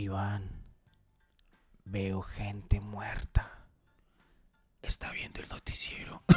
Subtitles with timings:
[0.00, 0.50] Iván,
[1.84, 3.50] veo gente muerta.
[4.82, 6.22] Está viendo el noticiero.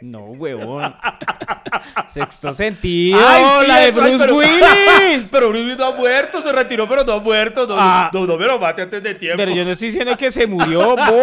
[0.00, 0.92] No, huevón.
[2.08, 3.16] Sexto sentido.
[3.24, 5.28] Ay, sí, la de Bruce pero- Willis.
[5.30, 7.64] Pero Bruce Willis no ha muerto, se retiró, pero no ha muerto.
[7.66, 8.10] No, Ah.
[8.12, 9.36] no, no me lo mate antes de tiempo.
[9.36, 11.22] Pero yo no estoy diciendo que se murió, bo.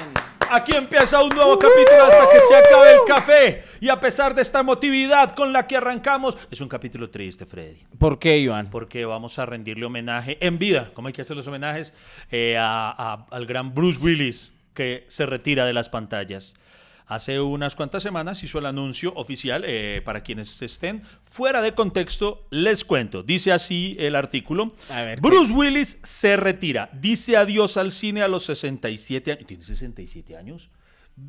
[0.51, 3.63] aquí empieza un nuevo capítulo hasta que se acabe el café.
[3.79, 7.77] Y a pesar de esta emotividad con la que arrancamos, es un capítulo triste, Freddy.
[7.97, 8.69] ¿Por qué, Iván?
[8.69, 11.93] Porque vamos a rendirle homenaje en vida, como hay que hacer los homenajes,
[12.31, 16.55] Eh, a- a- al gran Bruce Willis, que se retira de las pantallas.
[17.11, 22.47] Hace unas cuantas semanas hizo el anuncio oficial, eh, para quienes estén fuera de contexto,
[22.51, 23.21] les cuento.
[23.21, 24.73] Dice así el artículo.
[24.89, 29.45] A ver, Bruce Willis se retira, dice adiós al cine a los 67 años.
[29.45, 30.69] ¿Tiene 67 años?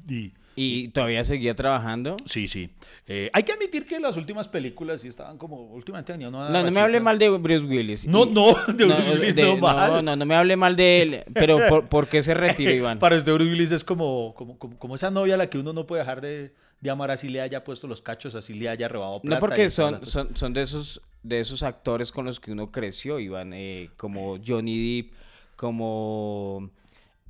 [0.09, 2.17] Y- ¿Y todavía seguía trabajando?
[2.27, 2.71] sí, sí.
[3.07, 6.81] Eh, hay que admitir que las últimas películas sí estaban como, últimamente No, no me
[6.81, 8.07] hable mal de Bruce Willis.
[8.07, 10.05] No, no, de Bruce Willis de- no mal.
[10.05, 11.25] no, no me hable mal de él.
[11.35, 12.99] Pero ¿por, por qué se retira, Iván?
[12.99, 15.73] Para este Bruce Willis es como, como, como, como esa novia a la que uno
[15.73, 18.89] no puede dejar de, de amar así le haya puesto los cachos, así le haya
[18.89, 19.37] robado plata.
[19.37, 23.21] No, porque son, son, son de esos de esos actores con los que uno creció,
[23.21, 25.13] Iván, eh, como Johnny Depp,
[25.57, 26.71] como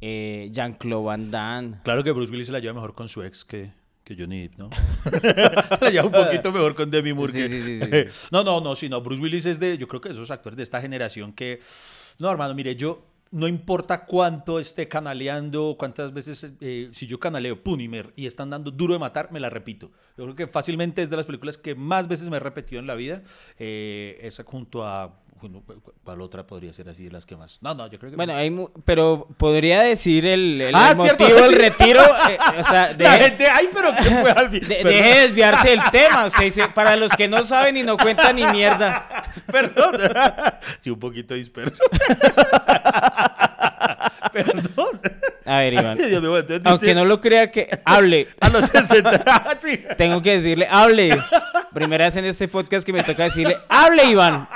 [0.02, 1.76] eh, Jean-Claude Van Damme.
[1.84, 3.70] Claro que Bruce Willis se la lleva mejor con su ex que,
[4.04, 4.68] que Johnny Depp, ¿no?
[5.10, 7.32] se la lleva un poquito mejor con Demi Moore.
[7.32, 8.26] Sí, que- sí, sí, sí.
[8.32, 10.62] no, no, no, sino Bruce Willis es de, yo creo que de esos actores de
[10.64, 11.60] esta generación que,
[12.18, 17.62] no, hermano, mire, yo, no importa cuánto esté canaleando, cuántas veces, eh, si yo canaleo,
[17.62, 17.80] pum,
[18.14, 19.90] y, están dando duro de matar, me la repito.
[20.16, 22.86] Yo creo que fácilmente es de las películas que más veces me he repetido en
[22.86, 23.22] la vida.
[23.58, 25.18] Eh, esa junto a,
[26.06, 27.58] la otra podría ser así de las que más.
[27.62, 28.16] No, no, yo creo que...
[28.16, 31.56] Bueno, hay mu- pero podría decir el, el, Ah, el cierto, motivo del sí.
[31.56, 32.00] retiro.
[32.02, 35.70] eh, o sea, La deje, gente, ay, pero qué fue al de- deje de desviarse
[35.70, 36.26] del tema.
[36.26, 39.24] o sea, para los que no saben y no cuentan ni mierda.
[39.52, 40.00] Perdón.
[40.80, 41.80] Sí, un poquito disperso.
[44.32, 45.00] Perdón.
[45.44, 45.98] A ver, Iván.
[46.00, 48.28] Ay, Dios mío, entonces Aunque dice, no lo crea que hable.
[48.40, 49.22] A los 60.
[49.26, 49.80] Ah, sí.
[49.96, 51.10] Tengo que decirle, hable.
[51.74, 54.48] Primera vez en este podcast que me toca decirle, hable, Iván.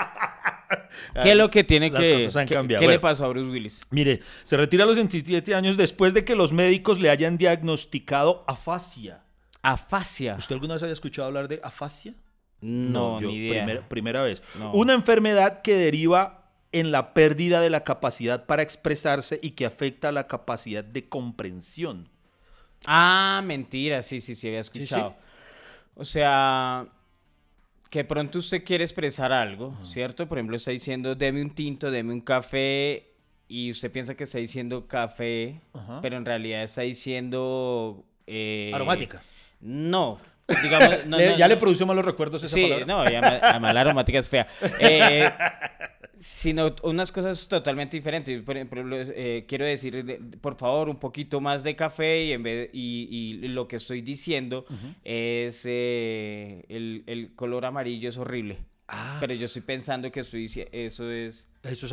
[1.23, 2.15] ¿Qué es lo que tiene Las que...
[2.15, 2.81] cosas han qué- cambiado.
[2.81, 3.03] ¿Qué le Bueno.
[3.03, 3.81] pasó a Bruce Willis?
[3.91, 8.45] Mire, se retira a los 27 años después de que los médicos le hayan diagnosticado
[8.47, 9.21] afasia.
[9.63, 10.37] Afasia.
[10.39, 12.15] ¿Usted alguna vez había escuchado hablar de afasia?
[12.61, 13.65] No, yo, ni idea.
[13.65, 14.43] primer- primera vez.
[14.59, 14.73] No.
[14.73, 20.13] Una enfermedad que deriva en la pérdida de la capacidad para expresarse y que afecta
[20.13, 22.09] la capacidad de comprensión.
[22.87, 24.71] Ah, mentira, sí, sí, sí, había sí.
[24.73, 25.15] escuchado.
[25.95, 26.87] O sea,
[27.91, 30.27] que pronto usted quiere expresar algo, ¿cierto?
[30.29, 33.13] Por ejemplo, está diciendo, deme un tinto, deme un café,
[33.49, 35.61] y usted piensa que está diciendo café,
[36.03, 38.05] pero en realidad está diciendo...
[38.27, 39.23] eh, Aromática.
[39.61, 40.19] No,
[40.63, 41.05] digamos...
[41.07, 41.55] no, Le- no, ya no.
[41.55, 42.87] le produció malos recuerdos esa Sí, palabra.
[42.87, 44.47] no, además, además la aromática es fea.
[44.81, 45.29] Eh,
[46.19, 48.41] sino unas cosas totalmente diferentes.
[48.43, 52.43] Por ejemplo, eh, quiero decir, de- por favor, un poquito más de café y, en
[52.43, 53.09] vez, y,
[53.43, 54.65] y lo que estoy diciendo
[55.05, 58.59] es eh, el, el color amarillo es horrible.
[58.89, 59.17] Ah.
[59.19, 61.93] Pero yo estoy pensando que estoy eso es Eso es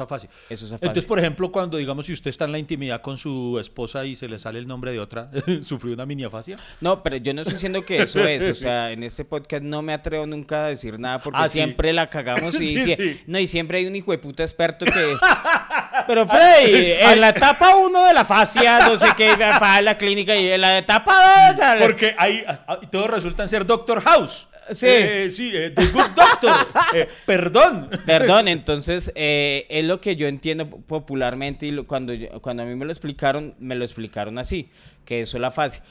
[0.49, 3.57] eso es Entonces, por ejemplo, cuando digamos si usted está en la intimidad con su
[3.59, 5.31] esposa y se le sale el nombre de otra,
[5.63, 6.57] ¿sufrió una mini afasia?
[6.81, 9.81] No, pero yo no estoy diciendo que eso es, o sea, en este podcast no
[9.81, 11.53] me atrevo nunca a decir nada porque Ah, sí.
[11.53, 13.21] siempre la cagamos y, Sí, sí.
[13.25, 15.17] no y siempre hay un hijo de puta experto que
[16.07, 19.97] Pero Freddy, en la etapa 1 de la fascia, no sé qué, va a la
[19.97, 24.47] clínica y en la etapa 2 Porque ahí ah, ah, todos resultan ser Doctor House.
[24.71, 24.85] Sí.
[24.87, 26.51] Eh, sí, eh, The Good Doctor.
[26.95, 27.89] Eh, perdón.
[28.05, 32.75] Perdón, entonces es lo que yo entiendo popularmente y lo- cuando, yo- cuando a mí
[32.75, 34.69] me lo explicaron, me lo explicaron así,
[35.05, 35.83] que eso es la fascia.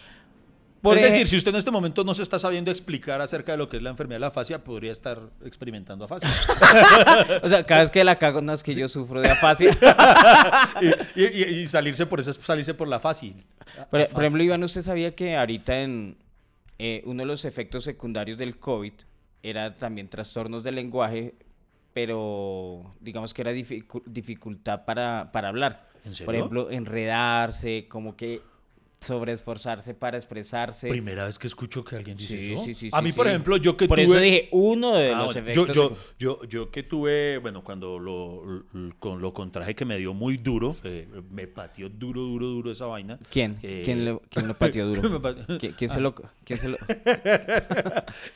[0.80, 3.58] Por es decir, si usted en este momento no se está sabiendo explicar acerca de
[3.58, 6.28] lo que es la enfermedad de la afasia, podría estar experimentando afasia.
[7.42, 9.70] o sea, cada vez que la cago, no es que yo sufro de afasia.
[11.14, 13.44] y, y- y salirse por eso es salirse por la fácil.
[13.90, 16.16] Por, por ejemplo, Iván, ¿usted sabía que ahorita en
[16.84, 18.92] eh, uno de los efectos secundarios del COVID
[19.40, 21.34] era también trastornos del lenguaje,
[21.92, 25.88] pero digamos que era dificu- dificultad para, para hablar?
[26.04, 26.26] ¿En serio?
[26.26, 28.40] Por ejemplo, enredarse, como que
[29.02, 30.88] sobreesforzarse para expresarse.
[30.88, 32.64] Primera vez que escucho que alguien dice Sí, eso.
[32.64, 34.04] sí, sí, a mí, por ejemplo, yo que Por tuve...
[34.06, 35.76] eso dije uno de Ah, los bueno, efectos.
[35.76, 38.64] yo, yo, yo, yo, que tuve, bueno, cuando lo, lo-
[38.98, 42.86] con lo contraje que me dio muy duro, eh, me pateó duro, duro, duro esa
[42.86, 43.18] vaina.
[43.30, 43.58] ¿Quién?
[43.62, 45.10] Eh, ¿Quién, lo, ¿Quién lo pateó duro?
[45.10, 46.14] me pa- ¿Qui- ¿Quién, se lo,
[46.44, 46.76] ¿Quién se lo...?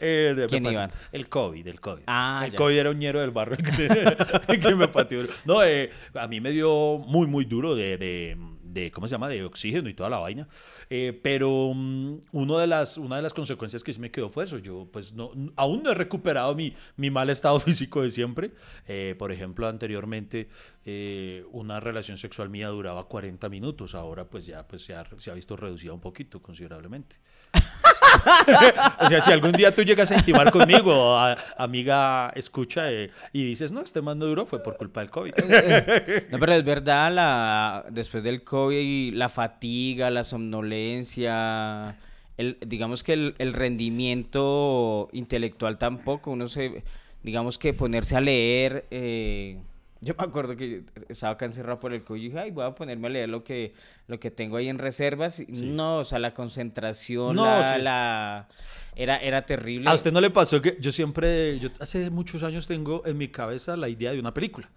[0.00, 0.90] Eh, ¿Quién, Iván?
[1.12, 2.02] El COVID, el COVID.
[2.06, 2.56] Ah, el ya.
[2.58, 5.22] COVID era un ñero del barrio que, que me pateó.
[5.44, 8.36] No, eh, a mí me dio muy, muy duro de, de,
[8.76, 9.28] de, ¿cómo se llama?
[9.28, 10.46] De oxígeno y toda la vaina.
[10.90, 14.44] Eh, pero mm, uno de las, una de las consecuencias que sí me quedó fue
[14.44, 14.58] eso.
[14.58, 18.52] Yo, pues, no, aún no he recuperado mi, mi mal estado físico de siempre.
[18.86, 20.48] Eh, por ejemplo, anteriormente
[20.84, 23.94] eh, una relación sexual mía duraba 40 minutos.
[23.94, 27.16] Ahora, pues, ya pues, se, ha, se ha visto reducida un poquito, considerablemente.
[29.00, 31.16] O sea, si algún día tú llegas a intimar conmigo,
[31.56, 35.32] amiga, escucha eh, y dices, no, este man no duró, fue por culpa del COVID.
[36.30, 41.96] No, pero es verdad, la, después del COVID, la fatiga, la somnolencia,
[42.36, 46.82] el, digamos que el, el rendimiento intelectual tampoco, uno se,
[47.22, 49.58] digamos que ponerse a leer, eh,
[50.06, 52.74] yo me acuerdo que estaba acá encerrado por el COVID y dije, ay, voy a
[52.74, 53.74] ponerme a leer lo que,
[54.06, 55.40] lo que tengo ahí en reservas.
[55.40, 57.82] y No, o sea, la concentración, No, la, sí.
[57.82, 58.48] la-
[58.94, 59.90] era, era terrible.
[59.90, 63.28] ¿A usted no le pasó que yo siempre, yo hace muchos años tengo en mi
[63.28, 64.70] cabeza la idea de una película?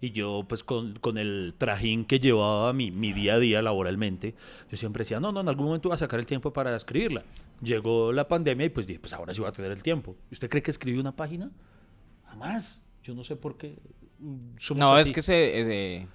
[0.00, 4.34] Y yo, pues, con, con el trajín que llevaba mi, mi día a día laboralmente,
[4.70, 7.22] yo siempre decía, no, no, en algún momento voy a sacar el tiempo para escribirla.
[7.62, 10.14] Llegó la pandemia y pues dije, pues ahora sí voy a tener el tiempo.
[10.30, 11.50] ¿Y ¿Usted cree que escribí una página?
[12.28, 12.82] Jamás.
[13.02, 13.78] Yo no sé por qué.
[14.58, 15.60] Somos No, es que se...
[15.60, 16.06] es, eh,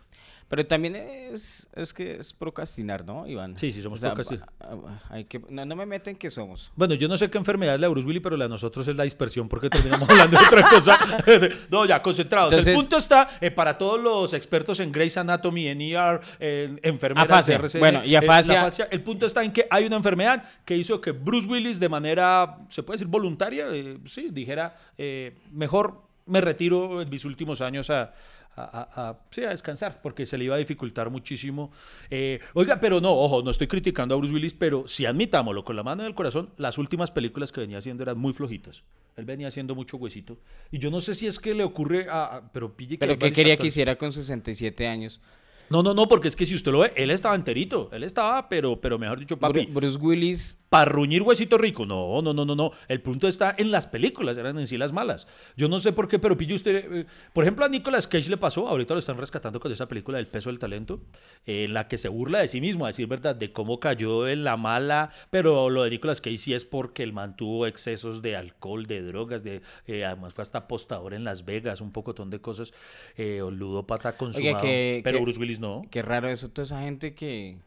[0.47, 3.55] pero también es, es que es procrastinar, ¿no, Iván?
[3.55, 6.31] Sí, sí, somos O sea, procrastin- ba- ah, hay que, no, no me meten que
[6.31, 6.71] somos.
[6.75, 8.87] Bueno, yo no sé qué enfermedad es la de Bruce Willis, pero la de nosotros
[8.87, 10.97] es la dispersión porque terminamos hablando de otra cosa.
[11.69, 12.51] no, ya, concentrados.
[12.65, 17.29] el punto está eh, para todos los expertos en Grey's Anatomy, en ER, en enfermeras
[17.29, 17.59] Afasia.
[17.59, 20.75] de RCN, Bueno, y afasia- afasia, el punto está en que hay una enfermedad que
[20.75, 26.08] hizo que Bruce Willis de manera, se puede decir voluntaria, eh, sí, dijera, eh, mejor
[26.29, 28.13] me retiro en mis últimos años a...
[28.55, 31.71] A, a- a- sí, a descansar, porque se le iba a dificultar muchísimo.
[32.09, 35.77] Eh, oiga, pero no, ojo, no estoy criticando a Bruce Willis, pero si admitámoslo con
[35.77, 38.83] la mano del corazón, las últimas películas que venía haciendo eran muy flojitas.
[39.15, 40.39] Él venía haciendo mucho huesito.
[40.71, 42.49] Y yo no sé si es que le ocurre a...
[42.51, 45.21] pero pille que Pero ¿qué quería que hiciera con 67 años?
[45.69, 47.89] No, no, no, porque es que si usted lo ve, él estaba enterito.
[47.93, 50.57] Él estaba, pero, pero mejor dicho, papi, Bru- Bruce Willis...
[50.69, 51.85] parruñir huesito rico.
[51.85, 52.71] No, no, no, no, no.
[52.87, 55.27] El punto está en las películas, eran en sí las malas.
[55.57, 56.75] Yo no sé por qué, pero pille usted.
[57.01, 60.17] eh, por ejemplo, a Nicolas Cage le pasó, ahorita lo están rescatando con esa película
[60.17, 61.01] del peso del talento,
[61.45, 64.27] eh, en la que se burla de sí mismo, a decir verdad, de cómo cayó
[64.27, 65.09] en la mala.
[65.31, 69.43] Pero lo de Nicolas Cage sí es porque él mantuvo excesos de alcohol, de drogas,
[69.43, 72.73] de eh, además fue hasta apostador en Las Vegas, un pocotón de cosas,
[73.17, 74.61] eh, o ludópata consumado.
[74.61, 75.81] que- pero que- Bruce Willis no.
[75.91, 77.57] Qué raro eso, toda esa gente que...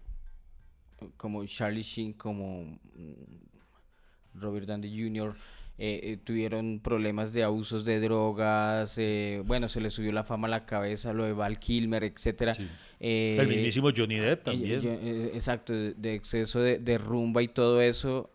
[1.16, 2.62] Como Charlie Sheen, como
[2.94, 5.34] mm, Robert Downey Jr.,
[5.78, 10.46] eh, eh, tuvieron problemas de abusos de drogas, eh, bueno, se les subió la fama
[10.46, 12.54] a la cabeza, lo de Val Kilmer, etcétera.
[12.54, 12.68] Sí.
[13.00, 14.80] El mismísimo Johnny Depp también.
[14.80, 18.30] yo- exacto, de, de exceso de, de rumba y todo eso,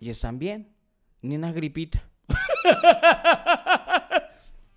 [0.00, 0.68] y están bien,
[1.22, 2.02] ni una gripita.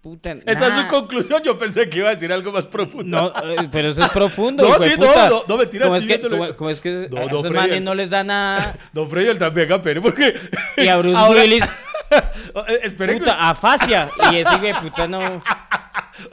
[0.03, 1.41] Puta, Esa es su conclusión.
[1.45, 3.33] Yo pensé que iba a decir algo más profundo.
[3.33, 4.61] No, eh, pero eso es profundo.
[4.67, 5.29] No, sí, no, puta.
[5.29, 7.81] no, no, mentira, ¿Cómo sí, es que, cómo- cómo es que No, a esos manes
[7.81, 8.77] no les da nada?
[8.91, 10.35] Don Freddy él también pene porque.
[10.75, 11.63] Y a Bruce Ahora- Willis,
[12.11, 14.09] Eh, Espere que- puta, afasia.
[14.33, 15.41] Y ese hijo de puta no.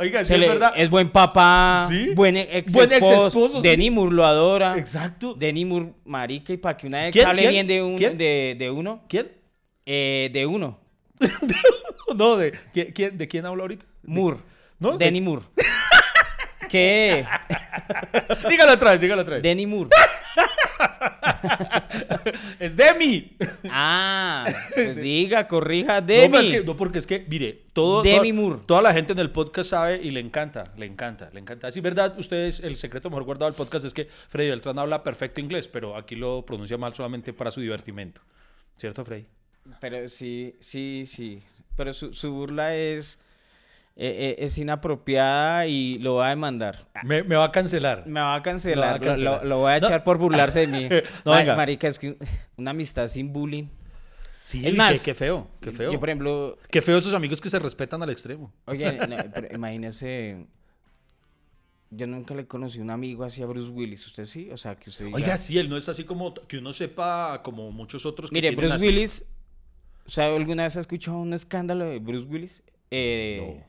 [0.01, 0.73] Oiga, sí, es le- verdad.
[0.77, 2.11] es buen papá, Sí.
[2.15, 3.15] buen ex Buen esposo.
[3.15, 3.69] exesposo, sí.
[3.69, 4.77] Denny Moore lo adora.
[4.77, 5.35] Exacto.
[5.35, 7.29] Denny Moore, marica, y para que una ex ¿Quién?
[7.29, 9.05] hable bien de, un, de uno.
[9.09, 9.31] ¿Quién?
[9.87, 10.79] eh, de uno.
[12.17, 13.87] No, de ¿quién, quién- ¿de quién hablo ahorita?
[14.03, 14.39] Moore.
[14.79, 14.99] ¿No?
[14.99, 15.43] Denny Moore.
[16.71, 17.25] ¿Qué?
[18.49, 19.43] Dígalo otra vez, dígalo otra vez.
[19.43, 19.91] Denny Moore.
[22.59, 23.37] Es Demi.
[23.71, 26.29] Ah, pues diga, corrija, No, Demi.
[26.29, 28.61] pero es que- no, porque es que, mire, todo, Demi toda, Moore.
[28.67, 31.69] toda la gente en el podcast sabe y le encanta, le encanta, le encanta.
[31.69, 35.41] Así, verdad, ustedes, el secreto mejor guardado del podcast es que Freddy Beltrán habla perfecto
[35.41, 38.21] inglés, pero aquí lo pronuncia mal solamente para su divertimento.
[38.77, 39.27] ¿Cierto, Freddy?
[39.81, 41.43] Pero sí, sí, sí.
[41.77, 43.19] Pero su, su burla es,
[43.97, 46.89] eh, eh, es inapropiada y lo va a demandar.
[47.05, 48.07] Me, me va a cancelar.
[48.07, 48.89] Me va a Lo cancelar.
[48.89, 49.43] va a Lo, cancelar.
[49.43, 49.87] lo- lo voy a No.
[49.87, 50.89] echar por burlarse de mí.
[51.25, 51.57] No, venga.
[51.57, 52.17] Marica, es que
[52.57, 53.69] una amistad sin bullying.
[54.43, 55.93] Sí, Es qué- más, qué, feo, qué feo.
[55.93, 58.53] Yo, por ejemplo, Qué feo esos amigos que se respetan al extremo.
[58.67, 60.47] oye, no, pero imagínese.
[61.93, 64.07] Yo nunca le conocí un amigo así a Bruce Willis.
[64.07, 64.49] ¿Usted sí?
[64.53, 67.41] O sea, que usted diga- Oiga, sí, él no es así como que uno sepa
[67.43, 69.25] como muchos otros que Mire, Bruce así- Willis.
[70.11, 72.65] O sea, ¿alguna vez ha escuchado un escándalo de Bruce Willis?
[72.91, 73.65] Eh, No.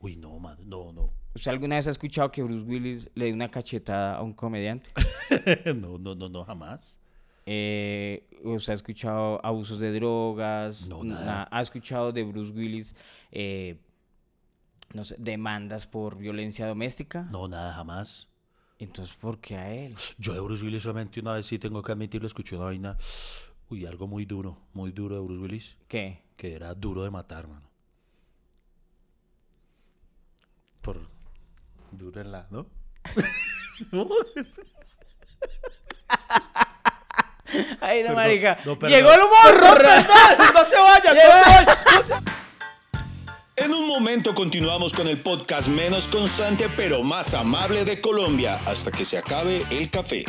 [0.00, 1.12] Uy, no, madre, no, no.
[1.34, 4.88] ¿Usted alguna vez ha escuchado que Bruce Willis le dio una cachetada a un comediante?
[5.76, 6.98] no, no, no, no, jamás.
[7.44, 10.88] Eh, ¿Usted ha escuchado abusos de drogas?
[10.88, 11.48] No, Na- nada.
[11.50, 12.96] ¿Ha escuchado de Bruce Willis
[13.30, 13.76] eh,
[14.94, 17.28] no sé, demandas por violencia doméstica?
[17.30, 18.28] No, nada, jamás.
[18.78, 19.94] Entonces, ¿por qué a él?
[20.16, 22.96] Yo de Bruce Willis solamente una vez sí tengo que admitirlo, escuché una vaina,
[23.72, 26.20] uy, algo muy duro, muy duro de Bruce Willis, ¿Qué?
[26.36, 27.70] que era duro de matar, mano.
[30.82, 31.08] Por
[31.90, 32.66] duro en la, ¿no?
[37.80, 38.58] Ay, no, Perdón, marica.
[38.64, 38.78] no.
[38.88, 39.82] Llegó el humor.
[40.54, 41.16] ¡No se vayan!
[41.16, 41.22] ¡No
[42.02, 42.24] se vayan!
[43.56, 48.90] En un momento continuamos con el podcast menos constante pero más amable de Colombia hasta
[48.90, 50.24] que se acabe el café.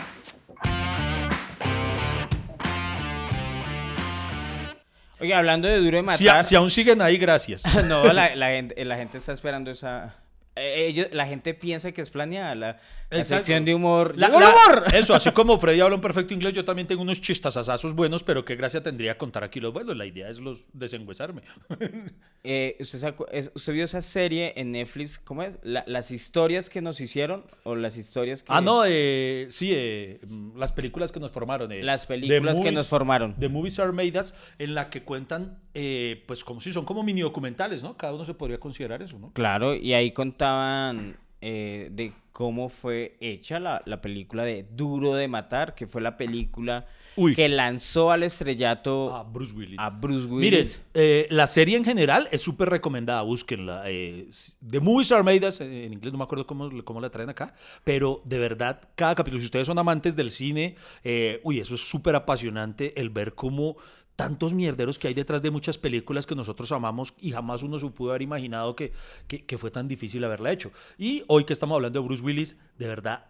[5.23, 6.41] Oye, hablando de duro de Si, matar.
[6.41, 7.63] a- si aún siguen ahí, gracias.
[7.85, 10.13] No, la, la gente, la gente está esperando esa.
[10.55, 12.79] Eh, ellos, la gente piensa que es planeada la,
[13.10, 14.13] la sección de humor.
[14.17, 14.83] La- ¡Llegó el la- humor!
[14.93, 18.43] Eso, así como Freddy habla un perfecto inglés, yo también tengo unos chistasazos buenos, pero
[18.45, 19.95] qué gracia tendría contar aquí los buenos.
[19.98, 21.41] La idea es los desengüesarme.
[22.45, 25.17] Eh, ¿usted, es- ¿Usted vio esa serie en Netflix?
[25.17, 25.57] ¿Cómo es?
[25.63, 27.45] La- ¿Las historias que nos hicieron?
[27.63, 28.51] ¿O las historias que.?
[28.51, 31.72] Ah, no, eh, sí, eh, mm, las películas que nos formaron.
[31.72, 33.33] eh, Las películas que nos formaron.
[33.39, 37.01] The Movies Are Made Us, en la que cuentan, eh, pues como si son como
[37.01, 37.95] mini documentales, ¿no?
[37.95, 39.31] Cada uno se podría considerar eso, ¿no?
[39.31, 40.12] Claro, y ahí
[40.43, 46.01] contaban eh, de cómo fue hecha la, la película de Duro de Matar, que fue
[46.01, 46.85] la película
[47.15, 47.35] Uy.
[47.35, 49.77] que lanzó al estrellato A Bruce Willis.
[49.77, 53.83] a Bruce eh, la serie en general es súper recomendada, búsquenla.
[53.85, 54.29] eh,
[54.67, 57.29] The Movies Are Made Us, eh, en inglés no me acuerdo cómo, cómo la traen
[57.29, 61.75] acá, pero de verdad, cada capítulo, si ustedes son amantes del cine, eh, uy, eso
[61.75, 63.77] es súper apasionante el ver cómo
[64.15, 67.88] tantos mierderos que hay detrás de muchas películas que nosotros amamos y jamás uno se
[67.89, 68.93] pudo haber imaginado que,
[69.27, 70.72] que, que fue tan difícil haberla hecho.
[70.98, 73.25] Y hoy que estamos hablando de Bruce Willis, de verdad,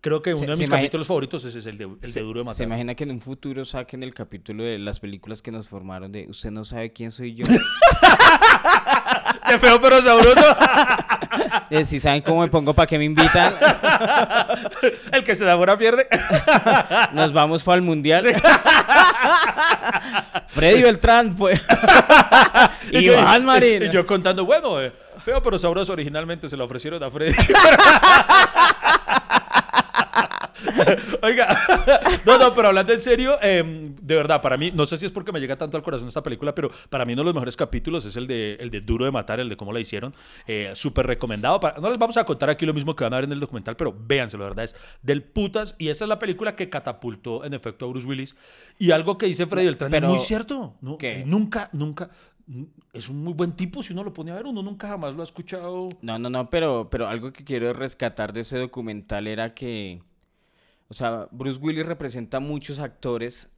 [0.00, 2.20] creo que uno Se- de se mis capítulos favoritos ese es el de, el de
[2.20, 2.66] Duro de ¿Se Matar.
[2.66, 6.26] imagina que en un futuro saquen el capítulo de las películas que nos formaron de
[6.28, 7.44] Usted no sabe quién soy yo?
[9.48, 10.40] ¡Qué feo pero sabroso!
[11.74, 13.54] Eh, si saben cómo me pongo, ¿para qué me invitan?
[15.12, 16.06] el que se da buena pierde.
[17.14, 18.22] Nos vamos para el mundial.
[20.48, 21.62] Freddy Beltrán, pues.
[22.90, 23.84] Y yo- Iván Marín.
[23.84, 24.92] Y yo contando, bueno, eh,
[25.24, 27.34] feo pero sabroso originalmente se lo ofrecieron a Freddy.
[31.22, 31.48] Oiga,
[32.26, 35.12] no, no, pero hablando en serio, em, de verdad, para mí, no sé si es
[35.12, 37.56] porque me llega tanto al corazón esta película, pero para mí uno de los mejores
[37.56, 40.14] capítulos es el de, el de Duro de Matar, el de cómo la hicieron.
[40.46, 41.60] Eh, Súper recomendado.
[41.60, 43.40] Para, no les vamos a contar aquí lo mismo que van a ver en el
[43.40, 45.74] documental, pero véanselo, la verdad es del putas.
[45.78, 48.36] Y esa es la película que catapultó en efecto a Bruce Willis.
[48.78, 50.74] Y algo que dice Freddy Beltrán pero- es muy cierto.
[50.80, 51.22] No, ¿Qué?
[51.22, 52.10] él nunca, nunca.
[52.92, 55.22] Es un muy buen tipo si uno lo pone a ver, uno nunca jamás lo
[55.22, 55.88] ha escuchado.
[56.02, 60.02] No, no, no, pero, pero algo que quiero rescatar de ese documental era que,
[60.92, 63.48] o sea, Bruce Willis representa a muchos actores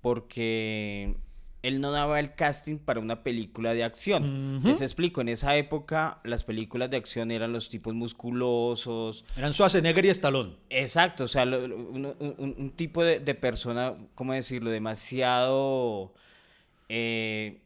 [0.00, 1.14] porque
[1.62, 4.62] él no daba el casting para una película de acción.
[4.64, 9.24] Les explico, en esa época las películas de acción eran los tipos musculosos.
[9.36, 10.54] Eran Schwarzenegger y Stallone.
[10.70, 14.70] Exacto, o sea, lo- un, un- un tipo de, de persona, ¿cómo decirlo?
[14.70, 16.14] Demasiado
[16.88, 17.60] eh,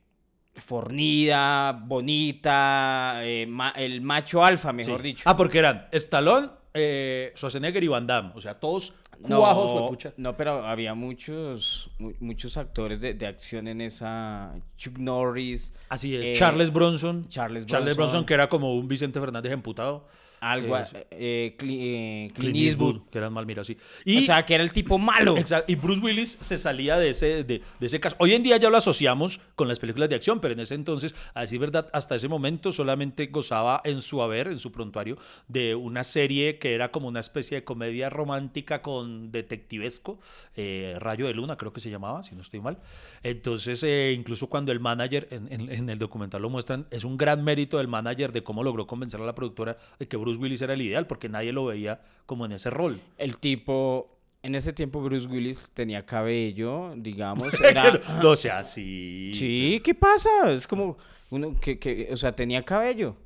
[0.56, 5.06] fornida, bonita, eh, ma- el macho alfa, mejor Sí.
[5.06, 5.22] dicho.
[5.26, 8.32] Ah, porque eran Stallone, eh, Schwarzenegger y Van Damme.
[8.34, 10.12] O sea, todos cuajos, no, huepucha.
[10.16, 14.54] no, pero había muchos, mu- muchos actores de, de acción en esa.
[14.76, 15.72] Chuck Norris.
[15.88, 16.22] Así es.
[16.24, 17.28] eh, Charles Bronson.
[17.28, 18.12] Charles Charles Bronson.
[18.12, 20.06] Bronson, que era como un Vicente Fernández emputado.
[20.42, 22.88] Algo, Eh, eh, eh, Clint, Clint Eastwood.
[22.96, 23.76] Eastwood, que eran mal mirados, sí.
[24.04, 25.36] Y, o sea, que era el tipo malo.
[25.36, 28.16] Exacto, Y Bruce Willis se salía de ese, de, de ese caso.
[28.18, 31.14] Hoy en día ya lo asociamos con las películas de acción, pero en ese entonces,
[31.34, 35.74] a decir verdad, hasta ese momento solamente gozaba en su haber, en su prontuario, de
[35.76, 40.18] una serie que era como una especie de comedia romántica con detectivesco,
[40.56, 42.78] eh, Rayo de Luna creo que se llamaba, si no estoy mal.
[43.22, 47.16] Entonces, eh, incluso cuando el manager, en, en- en el documental lo muestran, es un
[47.16, 50.62] gran mérito del manager de cómo logró convencer a la productora de que Bruce Willis
[50.62, 53.00] era el ideal, porque nadie lo veía como en ese rol.
[53.18, 57.98] El tipo, en ese tiempo Bruce Willis tenía cabello, digamos, era...
[58.22, 59.32] no sea así.
[59.34, 60.52] Sí, ¿qué pasa?
[60.52, 60.96] Es como
[61.30, 63.16] uno que, que o sea, tenía cabello.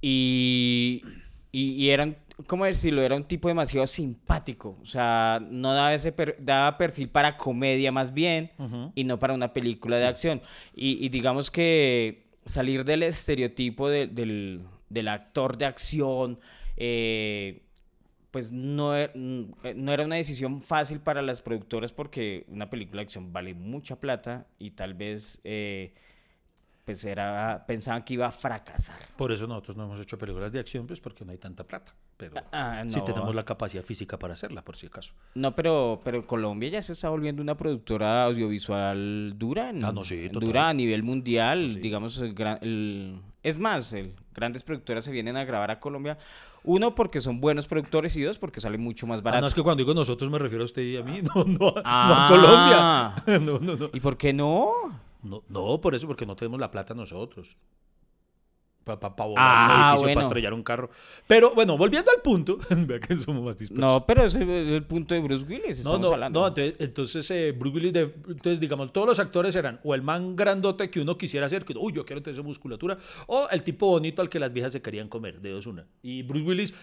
[0.00, 1.02] Y,
[1.52, 3.02] y, y eran, ¿cómo decirlo?
[3.02, 4.78] Era un tipo demasiado simpático.
[4.82, 8.50] O sea, no daba, ese per- daba perfil para comedia más bien
[8.94, 10.42] y no para una película de acción.
[10.74, 14.60] Y, y digamos que salir del estereotipo de- del,
[14.94, 16.38] del actor de acción,
[16.76, 17.62] eh,
[18.30, 23.04] pues no, e- no era una decisión fácil para las productoras porque una película de
[23.04, 25.94] acción vale mucha plata y tal vez eh,
[26.84, 28.98] pues era, pensaban que iba a fracasar.
[29.16, 31.92] Por eso nosotros no hemos hecho películas de acción, pues porque no hay tanta plata.
[32.16, 33.04] Pero Ah, sí no.
[33.04, 35.14] tenemos la capacidad física para hacerla, por si acaso.
[35.34, 39.70] No, pero, pero Colombia ya se está volviendo una productora audiovisual dura.
[39.70, 40.28] en- Ah, no, sí.
[40.28, 41.80] Dura a nivel mundial, Sí.
[41.80, 46.18] digamos, el el- es más, el- grandes productoras se vienen a grabar a Colombia.
[46.66, 49.40] Uno, porque son buenos productores y dos, porque sale mucho más Ah, barato.
[49.42, 51.68] no, es que cuando digo nosotros me refiero a usted y a mí, no, no,
[51.68, 52.24] a- no Ah.
[52.26, 53.40] a Colombia.
[53.40, 53.90] No, no, no.
[53.92, 54.70] ¿Y por qué no?
[55.24, 57.56] No, no, por eso, porque no tenemos la plata nosotros.
[58.84, 60.14] Para pa, pa volar Ah, un edificio, bueno.
[60.16, 60.90] para estrellar un carro.
[61.26, 63.80] Pero bueno, volviendo al punto, vea que somos más dispersos.
[63.82, 65.82] No, pero ese es el punto de Bruce Willis.
[65.82, 66.38] No, no, hablando.
[66.42, 70.02] no, entonces, entonces eh, Bruce Willis, de- entonces digamos, todos los actores eran o el
[70.02, 73.62] man grandote que uno quisiera hacer, que uy, yo quiero tener esa musculatura, o el
[73.62, 75.86] tipo bonito al que las viejas se querían comer, de dos una.
[76.02, 76.74] Y Bruce Willis,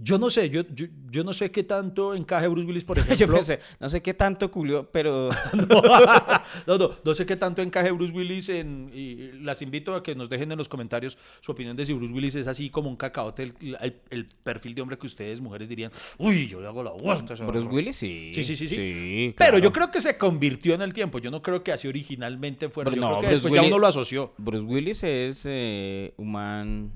[0.00, 3.12] yo no sé, yo, yo, yo no sé qué tanto encaje Bruce Willis, por Yo
[3.12, 3.36] ejemplo.
[3.36, 5.28] pensé, no sé qué tanto culió, pero
[6.66, 8.90] no, no, no sé qué tanto encaje Bruce Willis en.
[8.94, 12.12] Y las invito a que nos dejen en los comentarios su opinión de si Bruce
[12.12, 15.68] Willis es así como un cacaote, el, el- el perfil de hombre que ustedes, mujeres,
[15.68, 17.34] dirían, uy, yo le hago la vuelta.
[17.34, 17.66] Bruce horror".
[17.72, 18.30] Willis sí.
[18.32, 18.74] Sí, sí, sí, sí.
[18.76, 21.18] Sí, Pero yo creo que se convirtió en el tiempo.
[21.18, 22.90] Yo no creo que así originalmente fuera.
[22.90, 24.32] Yo No, creo que Bruce después ya Willis- uno lo asoció.
[24.38, 26.92] Bruce Willis es eh, un man,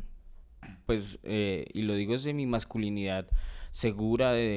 [0.94, 3.26] pues, eh, y lo digo desde mi masculinidad
[3.70, 4.56] segura, de-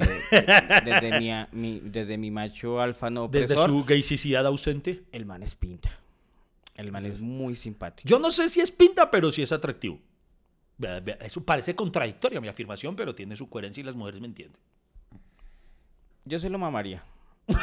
[0.84, 1.20] desde,
[1.54, 5.04] mi, desde mi macho alfa no Desde su gaysicidad ausente.
[5.12, 5.90] el man es pinta.
[6.76, 8.08] El man es muy simpático.
[8.10, 10.00] Yo no sé si es pinta, pero sí es atractivo.
[11.22, 14.60] Eso parece contradictoria mi afirmación, pero tiene su coherencia y las mujeres me entienden.
[16.26, 17.02] Yo se lo mamaría.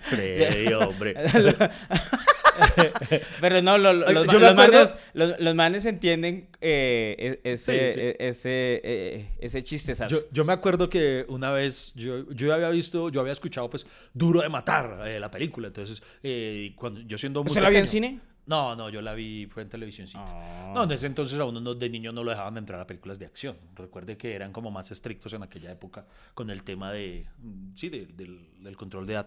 [0.00, 1.14] Freddy, hombre.
[3.40, 8.00] Pero no, lo- lo- los, los manes, los, los manes entienden eh, ese, Sí, sí.
[8.06, 10.14] e- ese, eh, ese chistezazo.
[10.16, 13.86] Yo, yo me acuerdo que una vez yo, yo había visto, yo había escuchado pues
[14.12, 15.68] Duro de Matar, eh, la película.
[15.68, 18.20] Entonces, eh, cuando yo siendo muy ¿Usted la vio en cine?
[18.50, 20.08] No, no, yo la vi, fue en televisión.
[20.08, 20.18] sí.
[20.18, 20.72] Ah.
[20.74, 22.86] No, en ese entonces a uno no- de niño no lo dejaban de entrar a
[22.86, 23.56] películas de acción.
[23.76, 26.04] Recuerde que eran como más estrictos en aquella época
[26.34, 29.26] con el tema de, mm, sí, de- del, del control de edad.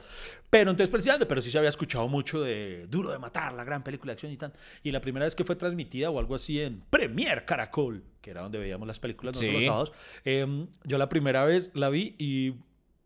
[0.50, 3.82] Pero entonces, precisamente, pero sí se había escuchado mucho de Duro de Matar, la gran
[3.84, 4.52] película de acción y tal.
[4.84, 8.42] Y la primera vez que fue transmitida o algo así en Premier Caracol, que era
[8.42, 9.68] donde veíamos las películas nosotros los Sí.
[9.68, 9.92] sábados,
[10.26, 12.56] em, yo la primera vez la vi y,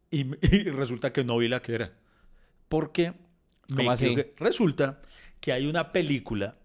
[0.09, 1.93] y, y resulta que no vi la que era.
[2.69, 3.13] Porque
[3.69, 4.05] me ¿Cómo así?
[4.07, 4.33] equivoqué.
[4.37, 5.01] resulta
[5.39, 6.55] que hay una película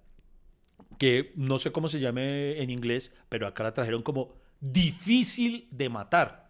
[0.99, 5.89] que no sé cómo se llame en inglés, pero acá la trajeron como difícil de
[5.89, 6.43] matar.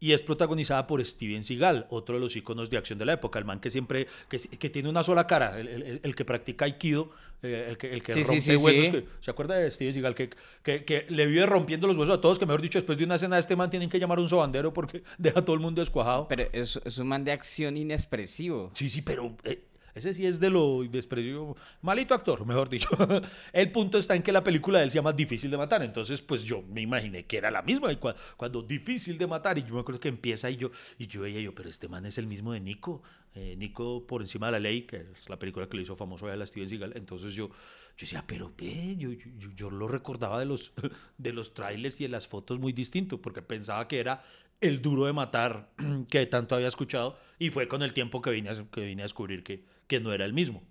[0.00, 3.40] Y es protagonizada por Steven Seagal, otro de los iconos de acción de la época,
[3.40, 6.66] el man que siempre, que, que tiene una sola cara, el, el- el que practica
[6.66, 7.10] Aikido,
[7.42, 8.86] eh, el que, el que Sí, rompe sí, huesos.
[8.86, 8.92] sí.
[8.92, 10.14] que- ¿Se acuerda de Steven Seagal?
[10.14, 10.30] Que,
[10.62, 13.16] que, que le vive rompiendo los huesos a todos, que mejor dicho, después de una
[13.16, 15.60] escena de este man tienen que llamar a un sobandero porque deja a todo el
[15.60, 16.28] mundo escuajado.
[16.28, 18.70] Pero es, es un man de acción inexpresivo.
[18.74, 19.64] Sí, sí, pero eh,
[19.98, 21.54] ese sí es de lo desprecio.
[21.82, 22.88] Malito actor, mejor dicho.
[23.52, 25.82] El punto está en que la película de él se llama Difícil de matar.
[25.82, 27.92] Entonces, pues yo me imaginé que era la misma.
[27.92, 31.06] Y cua- cuando Difícil de matar, y yo me acuerdo que empieza y yo, y
[31.06, 33.02] yo veía yo, pero este man es el mismo de Nico.
[33.34, 36.26] Eh, Nico por encima de la ley, que es la película que le hizo famoso
[36.26, 36.92] a él, a Steven Seagal.
[36.96, 37.54] Entonces yo, yo
[38.00, 40.72] decía, pero ve, yo, yo- yo lo recordaba de los,
[41.18, 44.22] de los trailers y de las fotos muy distinto, porque pensaba que era
[44.60, 45.70] el duro de matar
[46.10, 47.18] que tanto había escuchado.
[47.38, 50.12] Y fue con el tiempo que vine a, que vine a descubrir que, que no
[50.12, 50.62] era el mismo.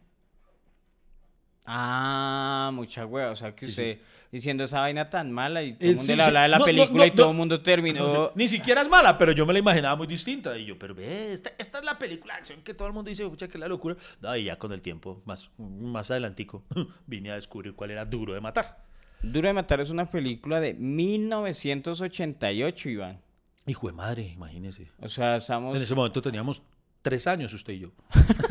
[1.65, 3.31] Ah, mucha hueva.
[3.31, 3.99] O sea, que Sí, usted
[4.31, 6.57] diciendo esa vaina tan mala y todo Eh, el mundo sí, le hablaba de la
[6.59, 8.31] No, película no, y todo el mundo terminó.
[8.35, 10.57] Ni siquiera es mala, pero yo me la imaginaba muy distinta.
[10.57, 13.09] Y yo, pero ve, esta, esta es la película de acción que todo el mundo
[13.09, 13.95] dice, escucha, que la locura.
[14.21, 16.63] No, y ya con el tiempo, más, más adelantico,
[17.05, 18.85] vine a descubrir cuál era duro de matar.
[19.21, 23.19] Duro de Matar es una película de 1988, Iván.
[23.67, 24.87] Hijo de madre, imagínese.
[25.01, 25.75] O sea, estamos...
[25.75, 26.63] En ese momento teníamos
[27.01, 27.89] tres años usted y yo.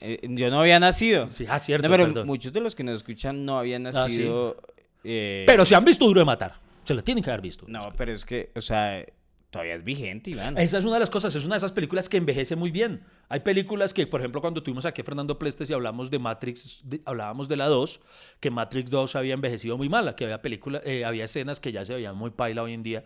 [0.00, 1.28] eh, yo no había nacido.
[1.28, 2.26] Sí, ah, cierto, No, pero perdón.
[2.26, 3.98] muchos de los que nos escuchan no habían Ah, sí.
[3.98, 4.56] nacido...
[5.04, 7.66] eh, Pero si han visto duro de matar, se la tienen que haber visto.
[7.68, 9.04] No, pero es que, o sea,
[9.50, 10.56] todavía es vigente, Iván.
[10.58, 13.02] Esa es una de las cosas, es una de esas películas que envejece muy bien.
[13.28, 16.80] Hay películas que, por ejemplo, cuando tuvimos aquí a Fernando Plestes y hablamos de Matrix,
[16.84, 18.00] de- hablábamos de la 2,
[18.40, 21.84] que Matrix 2 había envejecido muy mal, que había películas, eh, había escenas que ya
[21.84, 23.04] se veían muy paila hoy en día.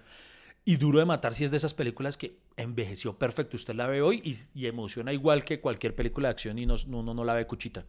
[0.64, 3.57] Y Duro de Matar sí es de esas películas que envejeció perfecto.
[3.57, 4.22] Usted la ve hoy
[4.55, 7.85] y, emociona igual que cualquier película de acción y no, no, no, la ve cuchita.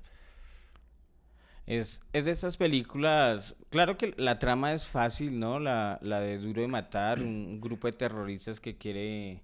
[1.67, 3.55] Es, es de esas películas.
[3.69, 5.59] Claro que la trama es fácil, ¿no?
[5.59, 9.43] La, la de Duro de Matar, un grupo de terroristas que quiere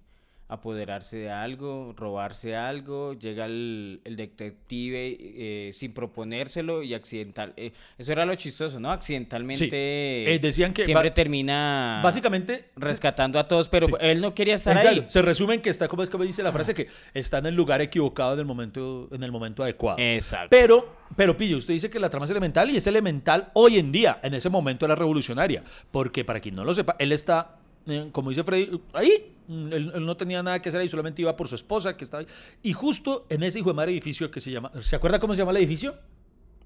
[0.50, 7.52] apoderarse de algo, robarse algo, llega el, el detective eh, sin proponérselo y accidental.
[7.56, 8.90] eh, eso era lo chistoso, ¿no?
[8.90, 9.68] Accidentalmente
[10.34, 13.92] Eh, decían que siempre termina Básicamente, rescatando a todos, pero Sí.
[14.00, 15.00] él no quería estar Exacto.
[15.02, 15.06] ahí.
[15.08, 17.54] Se resume en que está, como es que dice la frase, que está en el
[17.54, 19.98] lugar equivocado en el momento, en el momento adecuado.
[19.98, 20.48] Exacto.
[20.50, 23.92] Pero, pero Pillo, usted dice que la trama es elemental y es elemental hoy en
[23.92, 24.18] día.
[24.22, 25.62] En ese momento era revolucionaria.
[25.90, 27.56] Porque para quien no lo sepa, él está,
[28.12, 29.34] como dice Freddy, ahí.
[29.48, 32.04] Mm, Él, él no tenía nada que hacer ahí, solamente iba por su esposa que
[32.04, 32.26] estaba ahí.
[32.62, 34.70] Y justo en ese hijo de madre edificio que se llama.
[34.80, 35.96] ¿Se acuerda cómo se llama el edificio?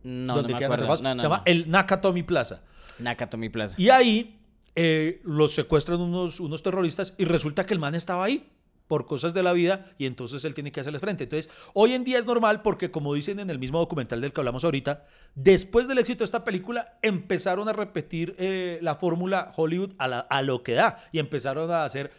[0.05, 1.03] no, no Donde me quedan acuerdo.
[1.03, 1.43] No, no, se llama no.
[1.47, 2.63] el Nakatomi Plaza.
[2.99, 3.75] Nakatomi Plaza.
[3.79, 4.39] Y ahí
[4.77, 8.47] eh, los secuestran unos, unos terroristas y resulta que el man estaba ahí
[8.87, 11.25] por cosas de la vida y entonces él tiene que hacerles frente.
[11.25, 14.41] Entonces, hoy en día es normal porque, como dicen en el mismo documental del que
[14.41, 19.93] hablamos ahorita, después del éxito de esta película empezaron a repetir eh, la fórmula Hollywood
[19.99, 22.11] a, la- a lo que da y empezaron a hacer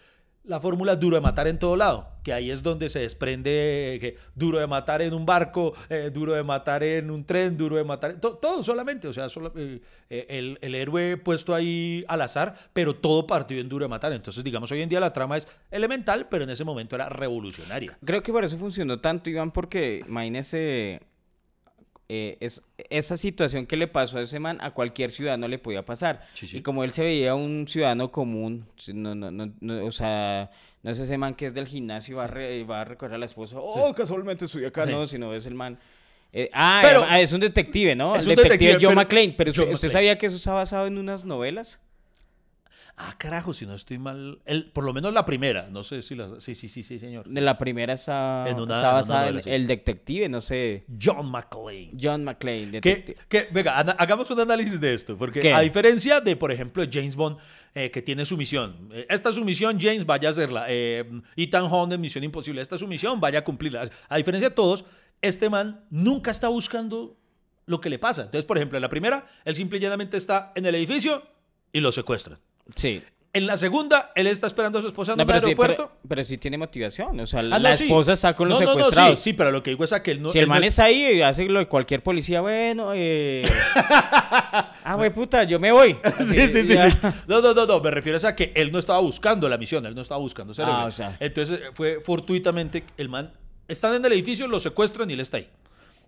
[0.48, 4.18] la fórmula duro de matar en todo lado, que ahí es donde se desprende que
[4.36, 7.84] duro de matar en un barco, eh, duro de matar en un tren, duro de
[7.84, 12.96] matar, todo solamente, o sea, eh, eh, el, el héroe puesto ahí al azar, pero
[12.96, 14.14] todo partido en duro de matar.
[14.14, 17.98] Entonces, digamos, hoy en día la trama es elemental, pero en ese momento era revolucionaria.
[18.04, 21.02] Creo que por eso funcionó tanto, Iván, porque imagínese
[22.08, 25.84] eh, es, esa situación que le pasó a ese man a cualquier ciudadano le podía
[25.84, 26.26] pasar.
[26.34, 26.58] Sí, sí.
[26.58, 30.52] Y como él se veía un ciudadano común, no, no, no, no, o sea,
[30.84, 33.16] no es ese man que es del gimnasio y va, a, re- va a recoger
[33.16, 35.80] a la esposa, oh, casualmente estoy acá, no, sino es el man.
[36.32, 38.16] eh, ah, Pero- es un detective, ¿no?
[38.16, 39.34] Es el un detective, John pero- McClane.
[39.38, 41.80] Pero John usted, sabía que eso está basado en unas novelas?
[42.98, 46.16] Ah, carajo, si no estoy mal, el, por lo menos la primera, no sé si
[46.16, 46.40] la...
[46.40, 47.28] Sí, sí, sí, sí, señor.
[47.28, 50.86] De la primera está, En una- está en basada en el detective, no sé.
[51.02, 51.92] John McClane.
[52.02, 53.18] John McClane, Que, detective.
[53.28, 55.54] que, venga, ana- hagamos un análisis de esto, porque ¿Qué?
[55.54, 57.38] a diferencia de, por ejemplo, James Bond,
[57.74, 60.66] eh, que tiene su misión, eh, esta es su misión, James, vaya a hacerla.
[60.70, 61.04] Eh,
[61.36, 63.90] Ethan Hunt en Misión Imposible, esta es su misión, vaya a cumplirla.
[64.08, 64.86] A diferencia de todos,
[65.22, 67.18] este man nunca está buscando
[67.66, 68.22] lo que le pasa.
[68.22, 71.24] Entonces, por ejemplo, en la primera, él simple y llanamente está en el edificio
[71.74, 72.40] y lo secuestran.
[72.76, 73.04] Sí.
[73.34, 75.88] En la segunda, él está esperando a su esposa en No, sí, aeropuerto.
[75.90, 77.20] pero, pero sí tiene motivación.
[77.20, 77.84] O sea, Ah, la no, sí.
[77.84, 79.20] esposa está con los No, secuestrados.
[79.20, 80.32] sí, sí, pero lo que digo es a que él no.
[80.32, 83.44] si el man es- está ahí y hace lo de cualquier policía, bueno, eh...
[83.76, 85.98] ah, güey, puta, yo me voy.
[86.22, 86.76] Sí, sí, sí.
[87.28, 87.80] No, no, no, no.
[87.82, 90.62] Me refiero a que él no estaba buscando la misión, él no estaba buscando Ah,
[90.64, 90.86] héroe.
[90.88, 91.18] o sea.
[91.20, 93.34] Entonces eh, fue fortuitamente el man.
[93.68, 95.50] Están en el edificio, lo secuestran y él está ahí.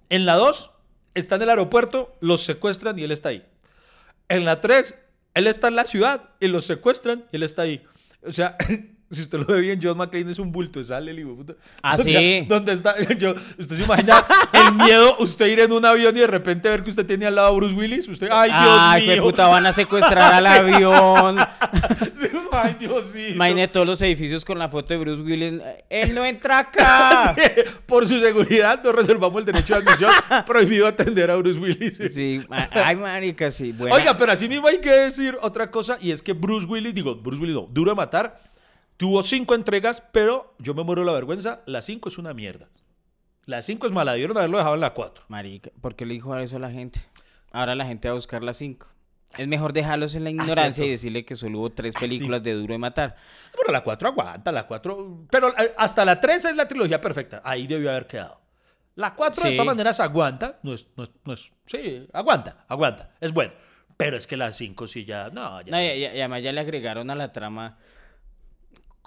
[0.09, 0.71] En la 2,
[1.13, 3.43] está en el aeropuerto, los secuestran y él está ahí.
[4.29, 4.95] En la 3,
[5.37, 7.83] él está en la ciudad y los secuestran y él está ahí.
[8.25, 8.57] O sea,
[9.09, 11.53] si usted lo ve bien, John McClane es un bulto, sale el hijo puta.
[11.81, 12.45] Ah, O sea, sí.
[12.47, 12.95] ¿Dónde está?
[13.17, 16.83] Yo, usted se imagina el miedo, usted ir en un avión y de repente ver
[16.83, 18.07] que usted tiene al lado a Bruce Willis.
[18.07, 19.11] Usted, ay, Dios Ay, mío.
[19.21, 21.37] güey, puta, van a secuestrar al avión.
[22.13, 23.27] Sí, Ay, Dios sí.
[23.33, 25.61] Imagínate todos los edificios con la foto de Bruce Willis.
[25.89, 27.35] Él no entra acá.
[27.85, 30.11] Por su seguridad, nos reservamos el derecho de admisión.
[30.47, 31.99] Prohibido atender a Bruce Willis.
[32.11, 32.41] Sí,
[32.71, 33.71] ay, marica, sí.
[33.71, 33.95] buena.
[33.95, 37.15] Oiga, pero así mismo hay que decir otra cosa, y es que Bruce Willis, digo,
[37.15, 38.41] Bruce Willis no, Duro de Matar,
[38.97, 42.67] tuvo cinco entregas, pero yo me muero de la vergüenza, la cinco es una mierda.
[43.45, 45.23] La cinco es mala, debieron haberlo dejado en la cuatro.
[45.29, 46.99] Marica, ¿por qué le dijo eso a la gente?
[47.51, 48.87] Ahora la gente va a buscar las cinco.
[49.37, 50.87] Es mejor dejarlos en la ignorancia cierto.
[50.87, 53.15] y decirle que solo hubo tres Ah, películas de Duro de Matar.
[53.57, 57.41] Pero la cuatro aguanta, la cuatro, pero eh, hasta la tres es la trilogía perfecta,
[57.45, 58.41] ahí debió haber quedado.
[58.95, 59.55] La cuatro de Sí.
[59.55, 63.53] todas maneras aguanta, no es, no es, no es- sí, aguanta, aguanta, es bueno.
[63.95, 65.71] Pero es que la cinco sí ya, no, ya.
[65.71, 67.77] No, y, y- y además ya le agregaron a la trama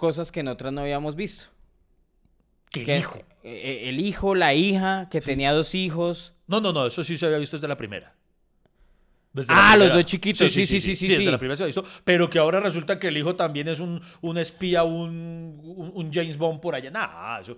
[0.01, 1.45] cosas que en otras no habíamos visto.
[2.71, 3.19] ¿Qué Que- hijo?
[3.19, 6.33] eh, eh, el hijo, la hija, que tenía dos hijos.
[6.47, 8.15] No, no, no, eso sí se había visto desde la primera.
[9.31, 11.29] Desde Ah, los dos chiquitos, sí, sí, sí, sí, Desde sí.
[11.31, 11.85] la primera se ha visto.
[12.03, 16.59] Pero que ahora resulta que el hijo también es un, un espía, un, James Bond
[16.59, 16.89] por allá.
[16.89, 17.55] Nah, eso.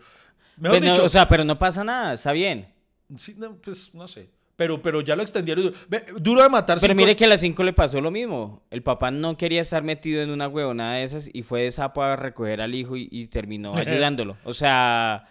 [0.57, 2.67] Mejor Pues dicho, o sea, pero no pasa nada, está bien.
[3.15, 4.29] sí, no, pues no sé.
[4.63, 5.73] Pero, pero ya lo extendieron.
[6.21, 6.77] Duro de matar.
[6.79, 8.61] Pero cinco- mire que a las 5 le pasó lo mismo.
[8.71, 12.01] El papá no quería estar metido en una huevonada de esas y fue de sapo
[12.01, 14.37] a recoger al hijo y, y terminó ayudándolo.
[14.45, 15.27] O sea,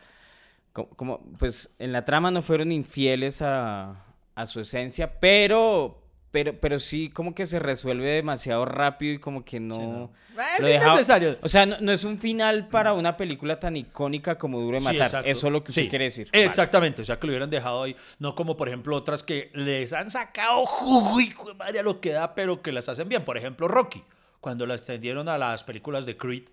[0.75, 6.02] como, como, pues en la trama no fueron infieles a, a su esencia, pero,
[6.33, 9.79] pero, pero sí como que se resuelve demasiado rápido y como que no...
[9.79, 10.13] no.
[10.37, 11.37] Ah, es deja- innecesario.
[11.43, 14.81] O sea, no, no es un final para una película tan icónica como Duro de
[14.81, 15.29] Sí, Matar.
[15.29, 16.29] Eso es lo que usted Sí, quiere decir.
[16.33, 16.45] Vale.
[16.47, 19.93] Exactamente, o sea que lo hubieran dejado ahí, no como por ejemplo otras que les
[19.93, 23.25] han sacado jugo y madre a lo que da, pero que las hacen bien.
[23.27, 24.03] Por ejemplo, Rocky,
[24.41, 26.45] cuando la extendieron a las películas de Creed,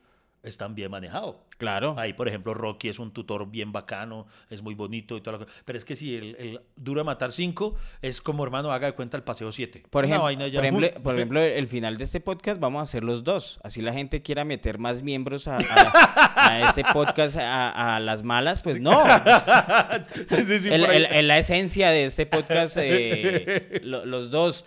[0.43, 1.35] están bien manejados.
[1.57, 1.95] Claro.
[1.97, 5.45] Ahí, por ejemplo, Rocky es un tutor bien bacano, es muy bonito y todo lo
[5.45, 5.51] que...
[5.65, 8.93] Pero es que si el, el Duro de Matar 5 es como, hermano, haga de
[8.93, 9.83] cuenta el Paseo 7.
[9.89, 10.31] Por, ejemplo, por,
[10.65, 13.59] ejemplo, por ejemplo, el final de este podcast vamos a hacer los dos.
[13.63, 18.23] Así la gente quiera meter más miembros a, a- a este podcast a, a las
[18.23, 19.03] malas, pues no.
[20.27, 24.63] Sí, sí, sí, El- el- la esencia de este podcast, eh, lo- los dos.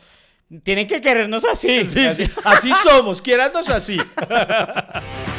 [0.64, 1.82] Tienen que querernos así.
[1.87, 3.96] Sí, sí, Así somos, quiérannos así.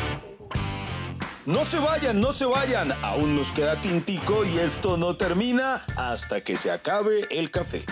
[1.46, 2.94] No se vayan, no se vayan.
[3.04, 7.84] Aún nos queda tintico y esto no termina hasta que se acabe el café.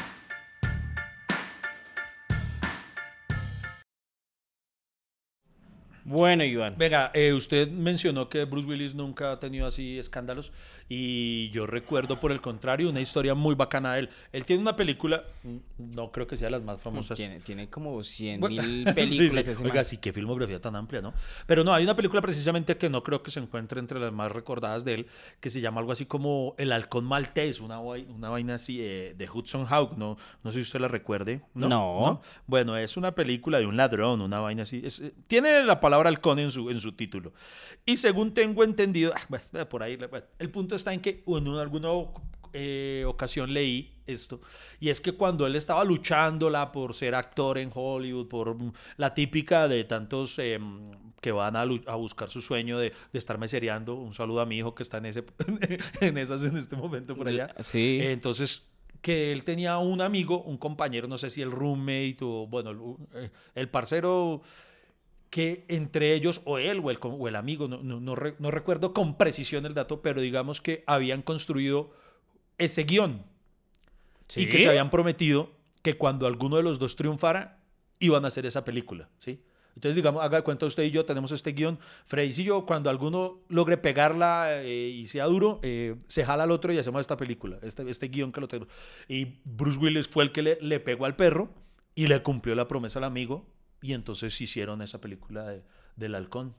[6.12, 6.76] Bueno, Iván.
[6.78, 10.52] Venga, eh, usted mencionó que Bruce Willis nunca ha tenido así escándalos
[10.90, 14.10] y yo recuerdo por el contrario una historia muy bacana de él.
[14.34, 17.18] Él tiene una película, mm, no creo que sea de las más famosas.
[17.18, 19.46] Tiene, tiene como 100 Bueno, mil sí, películas.
[19.46, 19.52] sí.
[19.52, 21.14] ese Oiga, sí, qué filmografía tan amplia, ¿no?
[21.48, 24.34] Pero no, hay una película precisamente que no creo que se encuentre entre las más
[24.34, 25.08] recordadas de él,
[25.40, 29.30] que se llama algo así como El Halcón Maltés, una, una vaina así eh, de
[29.30, 30.18] Hudson Hawk, ¿no?
[30.44, 31.42] No sé si usted la recuerde.
[31.54, 31.70] No.
[31.70, 32.22] No.
[32.48, 34.82] Bueno, es una película de un ladrón, una vaina así.
[34.84, 37.34] Es, eh, tiene la palabra halcón en su, en su título.
[37.86, 41.48] Y según tengo entendido, ah, bueno, por ahí, bueno, el punto está en que en
[41.50, 41.90] alguna
[42.54, 44.42] eh, ocasión leí esto,
[44.80, 48.58] y es que cuando él estaba luchándola por ser actor en Hollywood, por
[48.98, 50.60] la típica de tantos eh,
[51.22, 54.58] que van a, a buscar su sueño de, de estar mesereando, un saludo a mi
[54.58, 55.24] hijo que está en, ese,
[56.02, 57.56] en esas en este momento por allá.
[57.62, 58.00] Sí.
[58.02, 58.68] Eh, entonces,
[59.02, 62.80] que él tenía un amigo, un compañero, no sé si el roommate o, bueno, el,
[63.24, 64.42] eh, el parcero,
[65.32, 68.52] que entre ellos, o él o el, o el amigo, no, no, no re- no
[68.52, 71.92] recuerdo con precisión el dato, pero digamos que habían construido
[72.60, 73.24] ese guion
[74.36, 77.58] y que se habían prometido que cuando alguno de los dos triunfara,
[78.00, 79.42] iban a hacer esa película, ¿sí?
[79.74, 81.80] Entonces, digamos, haga de cuenta usted y yo tenemos este guion.
[82.06, 86.52] Freddy y yo, cuando alguno logre pegarla eh, y sea duro, eh, se jala al
[86.52, 88.74] otro y hacemos esta película, este, este guion que lo tenemos.
[89.08, 91.54] Y Bruce Willis fue el que le, le pegó al perro
[91.96, 93.46] y le cumplió la promesa al amigo.
[93.82, 95.64] Y entonces hicieron esa película de-
[95.96, 96.56] del halcón.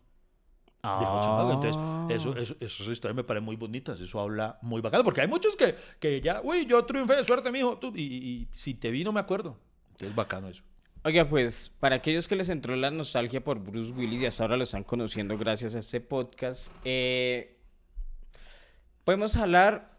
[0.82, 1.52] de Hudson Hawk.
[1.54, 2.08] Entonces, Ah.
[2.10, 4.00] eso, eso, esas historias me parecen muy bonitas.
[4.00, 5.04] Eso habla muy bacano.
[5.04, 7.78] Porque hay muchos que, que ya, uy, yo triunfé, suerte, mijo.
[7.78, 9.56] Tú, y, y si te vi, no me acuerdo.
[9.92, 10.64] Entonces, bacano eso.
[11.04, 14.56] Oiga, pues, para aquellos que les entró la nostalgia por Bruce Willis y hasta ahora
[14.56, 17.58] lo están conociendo gracias a este podcast, eh,
[19.04, 19.91] podemos hablar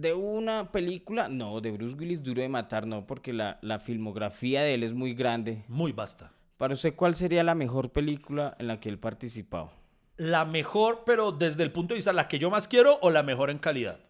[0.00, 4.62] de una película, no, de Bruce Willis Duro de Matar, no, porque la, la filmografía
[4.62, 5.64] de él es muy grande.
[5.68, 6.32] Muy basta.
[6.56, 9.70] Para usted, ¿cuál sería la mejor película en la que él participado?
[10.16, 13.22] La mejor, pero desde el punto de vista, la que yo más quiero o la
[13.22, 14.00] mejor en calidad.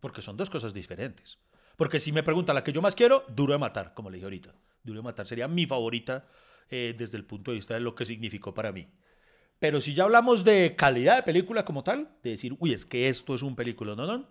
[0.00, 1.38] Porque son dos cosas diferentes.
[1.76, 4.26] Porque si me pregunta la que yo más quiero, Duro de Matar, como le dije
[4.26, 4.54] ahorita.
[4.84, 6.26] Duro de Matar sería mi favorita
[6.70, 8.88] eh, desde el punto de vista de lo que significó para mí.
[9.58, 13.08] Pero si ya hablamos de calidad de película como tal, de decir, uy, es que
[13.08, 14.28] esto es un película, no, no,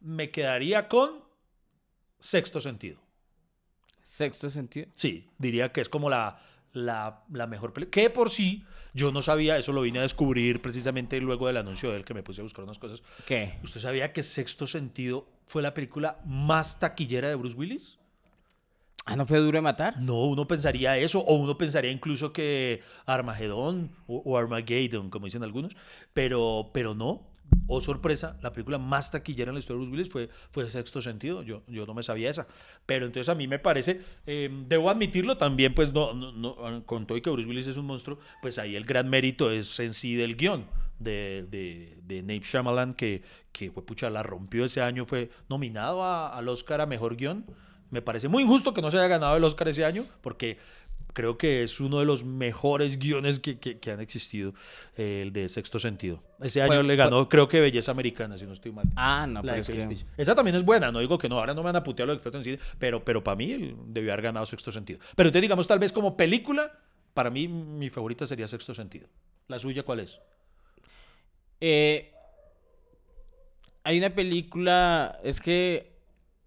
[0.00, 1.24] me quedaría con
[2.18, 3.00] Sexto Sentido.
[4.02, 4.88] Sexto sentido.
[4.94, 6.38] Sí, diría que es como la,
[6.72, 7.90] la, la mejor película.
[7.90, 11.90] Que por sí, yo no sabía, eso lo vine a descubrir precisamente luego del anuncio
[11.90, 13.02] de él, que me puse a buscar unas cosas.
[13.26, 13.58] ¿Qué?
[13.62, 17.98] ¿Usted sabía que Sexto Sentido fue la película más taquillera de Bruce Willis?
[19.04, 20.00] Ah, ¿no fue Duro de Matar?
[20.00, 25.42] No, uno pensaría eso, o uno pensaría incluso que Armagedón o, o Armageddon, como dicen
[25.42, 25.76] algunos,
[26.12, 27.35] pero, pero no.
[27.68, 31.00] Oh, sorpresa, la película más taquillera en la historia de Bruce Willis fue, fue Sexto
[31.00, 31.42] Sentido.
[31.42, 32.46] Yo, yo no me sabía esa.
[32.86, 37.06] Pero entonces a mí me parece, eh, debo admitirlo también, pues no, no, no, con
[37.08, 39.94] todo y que Bruce Willis es un monstruo, pues ahí el gran mérito es en
[39.94, 40.64] sí del guion
[41.00, 46.04] de, de, de Nate Shyamalan, que, que fue, pucha, la rompió ese año, fue nominado
[46.04, 47.46] a- al Oscar a Mejor Guión.
[47.90, 50.58] Me parece muy injusto que no se haya ganado el Oscar ese año, porque
[51.16, 54.52] creo que es uno de los mejores guiones que, que- que han existido,
[54.98, 56.22] eh, el de Sexto Sentido.
[56.42, 58.84] Ese año Bueno, le ganó, creo que Belleza Americana, si no estoy mal.
[58.96, 59.96] Ah, no, pero es que...
[60.18, 62.16] Esa también es buena, no digo que no, ahora no me van a putear los
[62.18, 64.98] expertos en cine, pero, pero para mí él debió haber ganado Sexto Sentido.
[65.16, 66.78] Pero entonces digamos, tal vez como película,
[67.14, 69.08] para mí mi favorita sería Sexto Sentido.
[69.48, 70.20] ¿La suya cuál es?
[71.62, 72.12] Eh,
[73.84, 75.96] hay una película, es que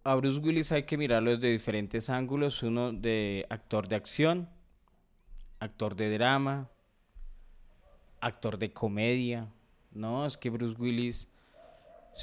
[0.03, 4.49] a Bruce Willis hay que mirarlo desde diferentes ángulos, uno de actor de acción,
[5.59, 6.69] actor de drama,
[8.21, 9.47] actor de comedia,
[9.93, 10.25] ¿no?
[10.25, 11.27] Es que Bruce Willis,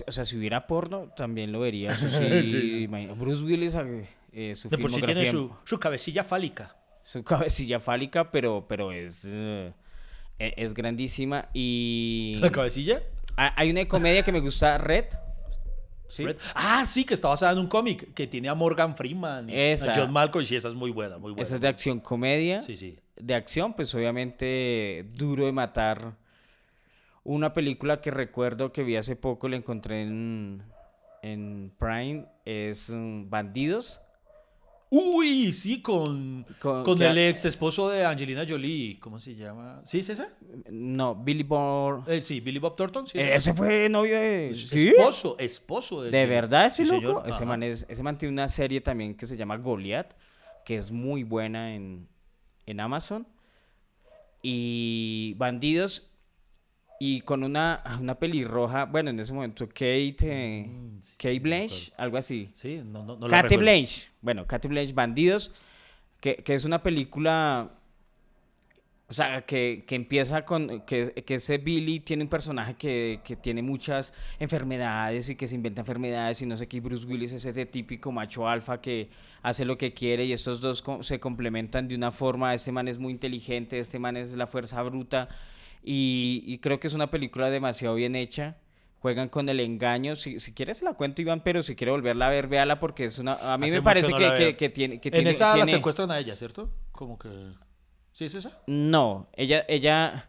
[0.06, 1.90] o sea, si hubiera porno, también lo vería.
[1.90, 3.74] eso sí, imagina- Bruce Willis,
[4.32, 6.76] eh, su De por sí tiene su, su cabecilla fálica.
[7.02, 9.72] su cabecilla fálica, pero, pero es, eh,
[10.38, 12.36] e- es grandísima y...
[12.40, 13.02] ¿La cabecilla?
[13.36, 15.06] Ha- Hay una comedia que me gusta, Red.
[16.08, 16.24] ¿Sí?
[16.24, 16.36] Red.
[16.54, 19.72] Ah, sí, que está basada en un cómic que tiene a Morgan Freeman y a
[19.72, 19.92] Esa.
[19.94, 20.52] John Malkovich.
[20.52, 21.42] Y esa es muy buena, muy buena.
[21.42, 22.60] Esa es de acción comedia.
[22.60, 22.98] Sí, sí.
[23.16, 26.16] De acción, pues obviamente duro de matar.
[27.24, 30.62] Una película que recuerdo que vi hace poco, la encontré en,
[31.22, 34.00] en Prime, es mm, Bandidos.
[34.88, 38.98] Uy, sí, con, Con- el ex esposo de Angelina Jolie.
[39.00, 39.80] ¿Cómo se llama?
[39.84, 40.28] ¿Sí ese?
[40.70, 42.08] No, Billy Bob.
[42.08, 43.06] Eh, sí, Billy Bob Thornton.
[43.06, 43.52] Sí, es ese.
[43.52, 44.52] Fue novio de...
[44.54, 44.88] ¿Sí?
[44.90, 47.24] Esposo, esposo de ¿De verdad ese Sí, loco?
[47.26, 50.14] Ese man, es- ese man tiene una serie también que se llama Goliath,
[50.64, 52.06] que es muy buena en,
[52.64, 53.26] en Amazon.
[54.42, 56.12] Y Bandidos,
[56.98, 61.92] y con una, una pelirroja, bueno, en ese momento, Kate, eh, Mm, sí, Kate Blanche,
[61.96, 62.50] algo así.
[62.54, 63.58] Sí, no, no, no recuerdo.
[63.58, 65.52] Blanche, bueno, Katy Blanche, Bandidos,
[66.20, 67.70] que, que es una película,
[69.08, 73.36] o sea, que, que empieza con, que, que ese Billy tiene un personaje que, que
[73.36, 77.44] tiene muchas enfermedades y que se inventa enfermedades y no sé qué, Bruce Willis es
[77.44, 79.10] ese típico macho alfa que
[79.42, 82.98] hace lo que quiere y estos dos se complementan de una forma, este man es
[82.98, 85.28] muy inteligente, este man es la fuerza bruta
[85.82, 88.56] y, y creo que es una película demasiado bien hecha.
[89.00, 90.16] Juegan con el engaño.
[90.16, 93.18] Si, si quieres la cuento, Iván, pero si quiere volverla a ver, véala porque es
[93.18, 93.34] una...
[93.34, 95.00] A mí Hace me parece no que, la que, que tiene...
[95.00, 96.70] Que En tiene- esa la tiene- secuestran a ella, ¿cierto?
[96.92, 97.28] Como que...
[98.12, 98.58] ¿Sí es esa?
[98.66, 100.28] No, ella, ella,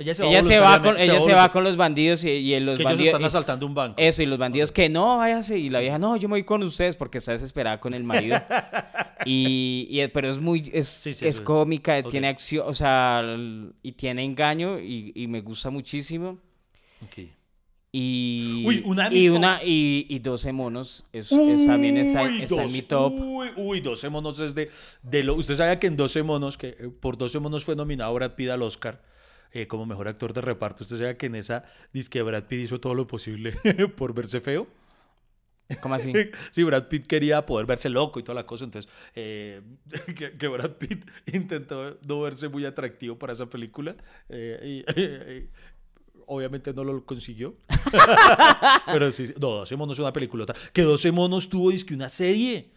[0.00, 2.76] Ella ella se va con, voluntariamente- ella se va con los bandidos y, y los
[2.76, 3.06] Que ellos bandidos...
[3.14, 3.94] están asaltando un banco.
[3.98, 5.58] Eso, y los bandidos que no, váyase.
[5.58, 8.40] Y la vieja, no, yo me voy con ustedes porque está desesperada con el marido.
[9.24, 11.42] y, y- pero es muy, es, Sí, sí, es sí.
[11.42, 12.10] cómica, Ok.
[12.10, 13.24] tiene acción, o sea,
[13.82, 16.38] y tiene engaño y, y me gusta muchísimo.
[17.04, 17.28] Ok.
[17.90, 22.46] Y, Uy, una de y, una, y, y 12 monos, es, es- también está, Uy,
[22.50, 23.12] en mi top.
[23.16, 24.70] Uy, uy, 12 monos es de,
[25.02, 25.34] de lo.
[25.34, 28.50] Usted sabe que en 12 monos, que eh, por 12 monos fue nominado Brad Pitt
[28.50, 29.00] al Oscar
[29.52, 30.84] eh, como mejor actor de reparto.
[30.84, 33.52] Usted sabe que en esa disque Brad Pitt hizo todo lo posible
[33.96, 34.66] por verse feo.
[35.80, 36.12] ¿Cómo así?
[36.50, 39.60] Sí, Brad Pitt quería poder verse loco y toda la cosa, entonces eh,
[40.16, 43.96] que, que Brad Pitt intentó no verse muy atractivo para esa película.
[44.28, 45.48] eh, y, eh,
[46.28, 47.56] obviamente no lo consiguió.
[48.86, 50.54] Pero sí, no, 12 monos es una peliculota.
[50.72, 52.70] Que 12 monos tuvo que una serie.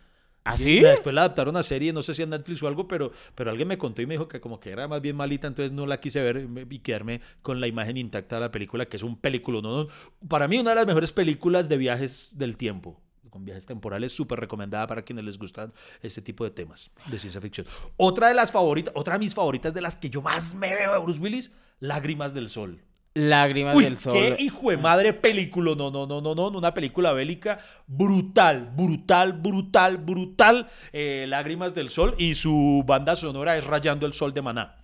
[0.44, 0.80] ¿Ah, Y sí?
[0.80, 3.68] Después la adaptaron a serie, no sé si en Netflix o algo, pero, pero alguien
[3.68, 6.00] me contó y me dijo que como que era más bien malita, entonces no la
[6.00, 9.62] quise ver y quedarme con la imagen intacta de la película, que es un película.
[9.62, 9.88] No, no,
[10.28, 13.00] para mí, una de las mejores películas de viajes del tiempo.
[13.30, 17.40] Con viajes temporales, súper recomendada para quienes les gustan este tipo de temas de ciencia
[17.40, 17.66] ficción.
[17.96, 20.92] Otra de las favoritas, otra de mis favoritas de las que yo más me veo
[20.92, 21.50] de Bruce Willis,
[21.80, 22.82] Lágrimas del Sol.
[23.14, 24.14] Lágrimas Uy, del sol.
[24.14, 25.74] qué hijo de madre película.
[25.78, 26.48] No, no, no, no, no.
[26.48, 30.70] Una película bélica brutal, brutal, brutal, brutal.
[30.94, 34.78] Eh, Lágrimas del Sol y su banda sonora es Rayando el Sol de Maná.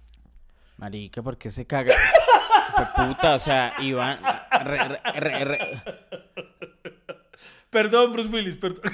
[0.76, 1.94] Marica, ¿por qué se caga?
[2.78, 4.20] De puta, o sea, Iván.
[4.64, 5.82] re- re- re- re-
[7.70, 8.82] Perdón, Bruce Willis, perdón.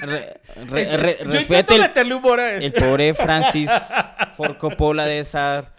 [1.30, 2.80] yo intento el, meterle humor a el esto.
[2.84, 3.70] pobre Francis
[4.36, 5.72] Ford Coppola de esa.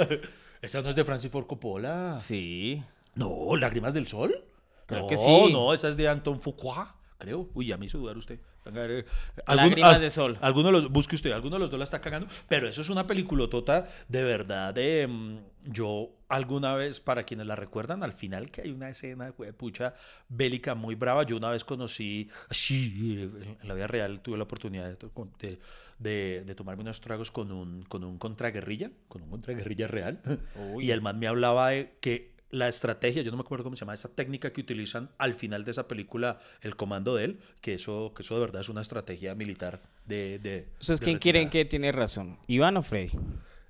[0.62, 2.18] Esa no es de Francis Ford Coppola.
[2.20, 2.82] Sí.
[3.16, 4.44] No, Lágrimas del Sol.
[4.86, 5.52] Creo no, que sí.
[5.52, 7.50] No, esa es de Anton Fuqua, creo.
[7.54, 8.40] Uy, a mí hizo dudar usted.
[8.66, 9.06] Venga, a ver,
[9.48, 10.38] Lágrimas al- de Sol.
[10.42, 12.28] Alguno de los, busque usted, alguno de los dos la está cagando.
[12.48, 14.74] Pero eso es una peliculotota de verdad.
[14.74, 15.38] De, mm,
[15.72, 19.94] yo alguna vez, para quienes la recuerdan, al final que hay una escena, de pucha,
[20.30, 21.24] bélica muy brava.
[21.24, 23.30] Yo una vez conocí, sí,
[23.62, 25.60] en la vida real tuve la oportunidad de, to- de,
[26.00, 30.22] de- de tomarme unos tragos con un, con un contraguerrilla, con un contraguerrilla real.
[30.74, 30.86] Uy.
[30.88, 33.82] Y el man me hablaba de que la estrategia, yo no me acuerdo cómo se
[33.82, 37.74] llama, esa técnica que utilizan al final de esa película, el comando de él, que
[37.74, 40.40] eso, que eso de verdad es una estrategia militar de...
[40.40, 41.50] de ¿Ustedes de quién retirada.
[41.50, 42.40] que tiene razón?
[42.48, 43.12] ¿Iván o Freddy?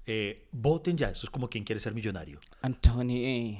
[0.06, 2.40] Eh, voten ya, eso es como quien quiere ser millonario.
[2.62, 3.58] Anthony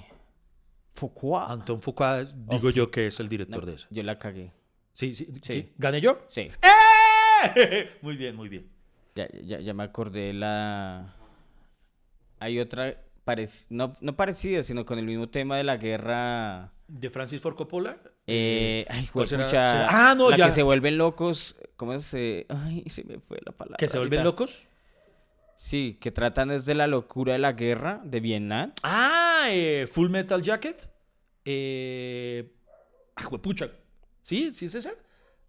[0.94, 1.50] Foucault.
[1.50, 3.88] Anton Foucault, digo yo que es el director de eso.
[3.90, 4.52] Yo la cagué.
[4.94, 5.40] Sí, sí, Sí.
[5.42, 5.74] sí.
[5.78, 6.20] ¿Gané yo?
[6.30, 6.42] Sí.
[6.42, 7.90] ¡Eh!
[8.02, 8.70] Muy bien, muy bien.
[9.16, 11.16] Ya, ya, ya me acordé la...
[12.40, 16.72] Hay otra, parec- no, no parecida, sino con el mismo tema de la guerra...
[16.88, 17.98] ¿De Francis Ford Coppola?
[18.28, 19.48] Eh, ay, ¿cuál será?
[19.90, 20.46] Ah, no, la ya.
[20.48, 22.46] que se vuelven locos, ¿cómo se...?
[22.50, 23.78] Ay, se me fue la palabra.
[23.78, 24.32] ¿Que se vuelven ahorita.
[24.32, 24.68] locos?
[25.58, 28.74] Sí, que tratan desde la locura de la guerra de Vietnam.
[28.84, 30.90] Ah, eh, Full Metal Jacket.
[31.46, 32.54] Eh,
[33.16, 33.72] ah, juepucha.
[34.22, 34.52] ¿Sí?
[34.54, 34.92] ¿Sí es esa?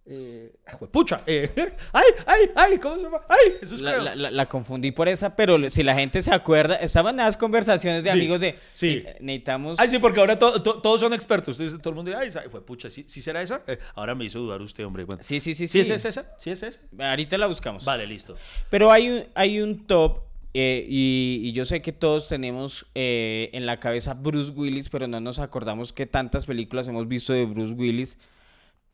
[0.08, 1.22] Eh, ah, juepucha.
[1.26, 1.50] Eh,
[1.92, 3.22] ay, ay, ay, ¿cómo se llama?
[3.28, 6.76] Ay, Jesús La, la- la- la confundí por esa, pero si la gente se acuerda,
[6.76, 8.56] estaban las conversaciones de Sí, amigos de...
[8.72, 9.02] sí.
[9.04, 9.80] "Ne- Necesitamos...
[9.80, 11.58] Ay, sí, porque ahora to- to- todos son expertos.
[11.58, 13.62] Entonces, todo el mundo dice, ay, esa- juepucha, ¿sí, sí será esa?
[13.66, 15.02] Eh, ahora me hizo dudar usted, hombre.
[15.04, 15.22] Bueno.
[15.24, 16.34] Sí, sí, sí, ¿Sí es esa?
[16.38, 16.78] ¿Sí es esa?
[17.00, 17.84] Ahorita la buscamos.
[17.84, 18.36] Vale, listo.
[18.70, 20.20] Pero hay un, hay un top
[20.54, 25.08] eh, y, y yo sé que todos tenemos eh, en la cabeza Bruce Willis, pero
[25.08, 28.16] no nos acordamos que tantas películas hemos visto de Bruce Willis.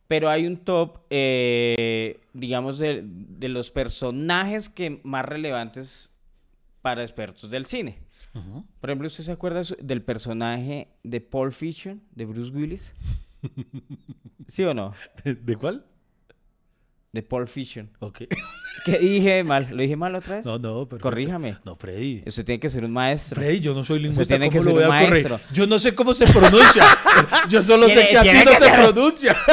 [0.08, 6.10] Pero hay un top, eh, digamos, de, de los personajes que más relevantes
[6.82, 7.98] para expertos del cine.
[8.80, 12.92] Por ejemplo, ¿usted se acuerda del personaje de Paul Fiction, de Bruce Willis?
[14.46, 14.94] ¿Sí o no?
[15.22, 15.84] ¿De, de cuál?
[17.12, 17.90] De Paul Fiction.
[17.98, 18.22] Ok.
[18.87, 19.68] ¿Qué dije mal?
[19.70, 20.46] ¿Lo dije mal otra vez?
[20.46, 21.03] No, no, pero.
[21.03, 21.58] Corríjame.
[21.63, 22.23] No, Freddy.
[22.27, 23.37] Usted tiene que ser un maestro.
[23.37, 25.40] Freddy, yo no soy lingüista, tiene que ¿cómo lo ser a un maestro.
[25.52, 26.83] Yo no sé cómo se pronuncia.
[27.50, 29.37] Yo solo sé que así no que se ser- pronuncia.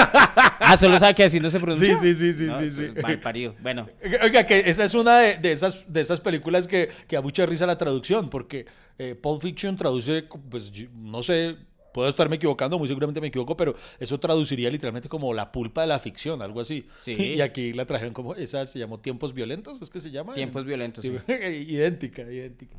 [0.62, 1.95] Ah, solo sabe que así no se pronuncia.
[1.99, 2.89] Sí, sí, sí, sí, No, sí, sí.
[3.01, 3.55] Mal parido.
[3.60, 3.89] Bueno,
[4.22, 7.43] Oiga, que esa es una de, de esas, de esas películas que, que da mucha
[7.47, 8.68] risa la traducción, porque
[8.99, 11.57] eh, Pulp Fiction traduce, pues no sé,
[11.93, 15.87] puedo estarme equivocando, muy seguramente me equivoco, pero eso traduciría literalmente como la pulpa de
[15.87, 16.87] la ficción, algo así.
[16.99, 17.13] Sí.
[17.39, 20.33] Y aquí la trajeron como, esa se llamó Tiempos Violentos, ¿es que se llama?
[20.33, 21.03] tiempos violentos.
[21.03, 21.11] sí.
[21.27, 22.75] idéntica, idéntica.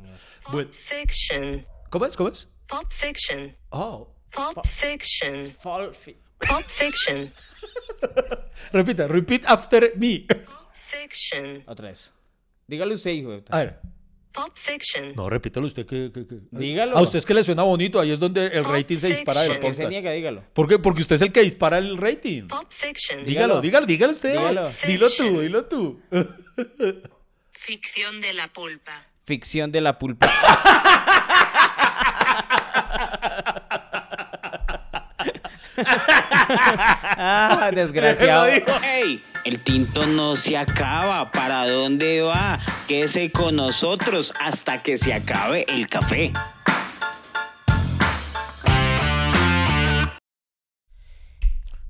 [0.51, 1.65] Bueno, Pulp Fiction.
[1.89, 2.15] ¿Cómo es?
[2.15, 2.49] ¿Cómo es?
[2.67, 3.55] Pulp Fiction.
[3.69, 4.13] Oh.
[4.31, 5.53] Pulp Fiction.
[5.61, 5.93] Pulp
[6.65, 7.29] Fiction.
[8.73, 10.25] Repita, repeat after me.
[10.27, 11.63] Pulp Fiction.
[11.67, 12.11] Otra vez.
[12.67, 13.31] Dígalo usted, hijo.
[13.31, 13.79] de- A ver.
[14.33, 15.13] Pulp Fiction.
[15.15, 16.11] No, repítalo usted que...
[16.13, 16.97] que- que- Dígalo.
[16.97, 19.41] A usted es que le suena bonito, ahí es donde el Pulp rating se dispara
[19.41, 19.89] del se podcast.
[19.89, 20.43] niega, dígalo.
[20.53, 20.79] ¿Por qué?
[20.79, 22.47] Porque usted es el que dispara el rating.
[22.47, 23.25] Pulp Fiction.
[23.25, 24.31] Dígalo, dígalo, dígalo usted.
[24.37, 24.71] Dígalo.
[24.87, 26.01] Dilo tú, dilo tú.
[27.51, 29.05] Ficción de la pulpa.
[29.25, 30.29] Ficción de la pulpa.
[35.77, 38.45] ah, desgraciado.
[38.45, 38.67] Lo dijo.
[38.83, 39.21] ¡Ey!
[39.45, 41.31] El tinto no se acaba.
[41.31, 42.59] ¿Para dónde va?
[42.87, 46.31] Quédese con nosotros hasta que se acabe el café.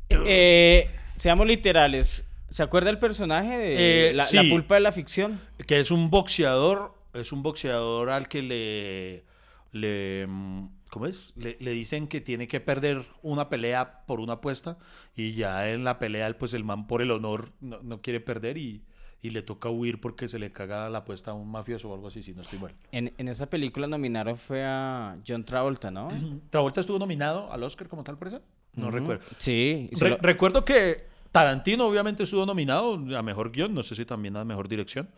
[0.09, 2.23] Eh, seamos literales.
[2.51, 4.35] ¿Se acuerda el personaje de Eh, la, sí.
[4.37, 5.39] la pulpa de la ficción?
[5.67, 9.23] Que es un boxeador, es un boxeador al que le,
[9.71, 11.33] le mm, ¿cómo es?
[11.37, 14.77] Le, le dicen que tiene que perder una pelea por una apuesta
[15.15, 18.57] y ya en la pelea, pues el man por el honor no, no quiere perder
[18.57, 18.83] y,
[19.23, 22.07] y le toca huir porque se le caga la apuesta a un mafioso o algo
[22.07, 22.75] así, si no estoy mal.
[22.91, 26.09] En, en esa película nominaron fue a John Travolta, ¿no?
[26.51, 28.41] ¿Travolta estuvo nominado al Oscar como tal por eso?
[28.75, 29.25] No recuerdo.
[29.39, 29.87] Sí.
[29.99, 34.35] Re- lo- Recuerdo que Tarantino obviamente estuvo nominado a mejor guion, no sé si también
[34.37, 35.09] a mejor dirección.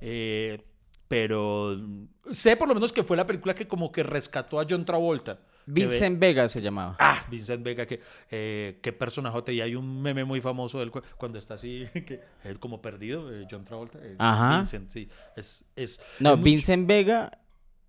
[0.00, 0.62] Eh,
[1.10, 1.76] pero
[2.30, 5.40] sé por lo menos que fue la película que como que rescató a John Travolta.
[5.66, 6.94] ve- Vincent Vega se llamaba.
[7.00, 8.00] Ah, Vincent Vega, que
[8.30, 9.52] eh, qué personajote.
[9.52, 12.80] Y hay un meme muy famoso de él cu- cuando está así, que es como
[12.80, 13.98] perdido, eh, John Travolta.
[14.00, 14.58] eh, Ajá.
[14.58, 15.08] Vincent, sí.
[15.36, 17.36] Es, es, No, es mucho- Vincent Vega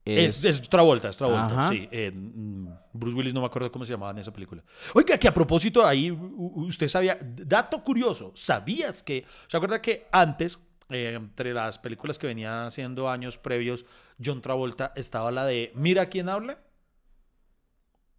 [0.03, 0.59] es, es...
[0.59, 1.69] es Travolta, es Travolta, Ajá.
[1.69, 1.87] sí.
[1.91, 4.63] eh, mm, Bruce Willis no me acuerdo cómo se llamaba en esa película.
[4.95, 10.57] Oiga, que a propósito, ahí usted sabía, dato curioso, ¿sabías que, se acuerda que antes,
[10.91, 13.85] eh, entre las películas que venía haciendo años previos,
[14.23, 16.59] John Travolta estaba la de Mira quién habla?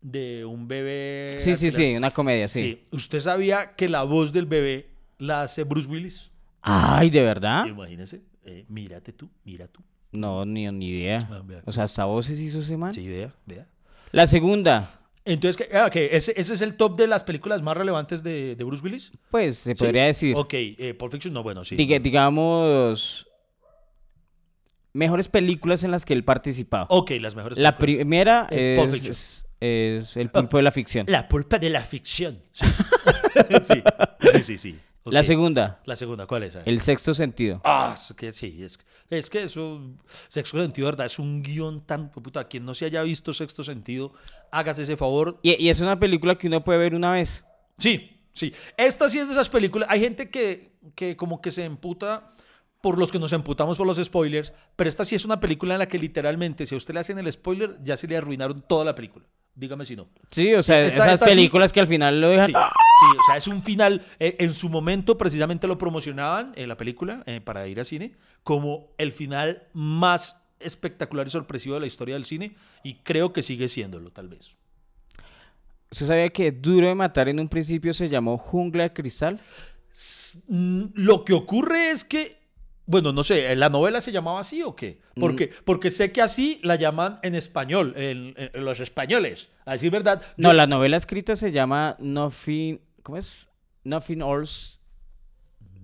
[0.00, 1.36] De un bebé.
[1.38, 2.58] Sí, sí, sí, una comedia, sí.
[2.58, 2.82] Sí.
[2.90, 6.30] ¿Usted sabía que la voz del bebé la hace Bruce Willis?
[6.60, 7.66] Ay, ¿de verdad?
[7.66, 8.22] Imagínese.
[8.44, 9.80] eh, mírate tú, mira tú.
[10.10, 11.18] No, ni, ni idea.
[11.30, 11.42] Ah.
[11.64, 12.92] O sea, hasta voces hizo ese man.
[12.92, 13.66] Sí, vea, vea.
[14.10, 17.76] La segunda, Entonces, ¿qué- ah, ok, ese, ese es el top de las películas más
[17.76, 19.12] relevantes de, de Bruce Willis.
[19.30, 19.78] pues se ¿Sí?
[19.78, 20.34] podría decir.
[20.36, 21.76] Ok, eh, Pulp Fiction, no, bueno, sí.
[21.76, 23.28] Diga- digamos,
[24.92, 26.86] mejores películas en las que él participado.
[26.88, 27.98] Ok, las mejores la películas.
[28.04, 31.06] primera Eh, es, es, es El pulpo de la ficción.
[31.08, 32.42] La pulpa de la ficción.
[32.52, 32.66] Sí,
[33.62, 33.82] sí,
[34.32, 34.58] sí, sí.
[34.58, 34.78] sí.
[35.04, 36.56] La segunda, La segunda, ¿cuál es?
[36.64, 37.60] El sexto sentido.
[37.64, 38.78] Ah, es que sí, es,
[39.10, 39.80] es que eso,
[40.28, 41.06] Sexto Sentido, ¿verdad?
[41.06, 44.12] Es un guion tan, puta, quien no se haya visto Sexto Sentido,
[44.52, 47.44] hágase ese favor, Y, y es una película que uno puede ver una vez.
[47.78, 48.54] Sí, sí.
[48.76, 49.88] Esta sí es de esas películas.
[49.90, 52.34] Hay gente que, que como que se emputa
[52.80, 55.78] por los que nos emputamos por los spoilers, pero esta sí es una película en
[55.80, 58.84] la que literalmente, si a usted le hacen el spoiler, ya se le arruinaron toda
[58.84, 59.24] la película.
[59.54, 60.08] Dígame si no.
[60.30, 62.46] Sí, o sea, Esta- esas esta sí- películas que al final lo dejan.
[62.46, 62.52] Sí,
[63.10, 64.02] sí, o sea, es un final.
[64.18, 68.12] eh, en su momento, precisamente lo promocionaban en la película eh, para ir a cine
[68.44, 73.42] como el final más espectacular y sorpresivo de la historia del cine, y creo que
[73.42, 74.54] sigue siéndolo, tal vez.
[75.90, 79.40] ¿Usted sabía que Duro de Matar en un principio se llamó Jungla de Cristal?
[80.48, 82.38] Mm, Lo que ocurre es que,
[82.86, 85.00] bueno, no sé, ¿la novela se llamaba así o qué?
[85.16, 85.64] Porque, Mm.
[85.64, 89.48] porque sé que así la llaman en español, en, en los españoles.
[89.66, 90.22] A decir verdad.
[90.36, 92.80] No, yo- la novela escrita se llama Nothing.
[93.02, 93.48] ¿Cómo es?
[93.84, 94.78] Nothing Else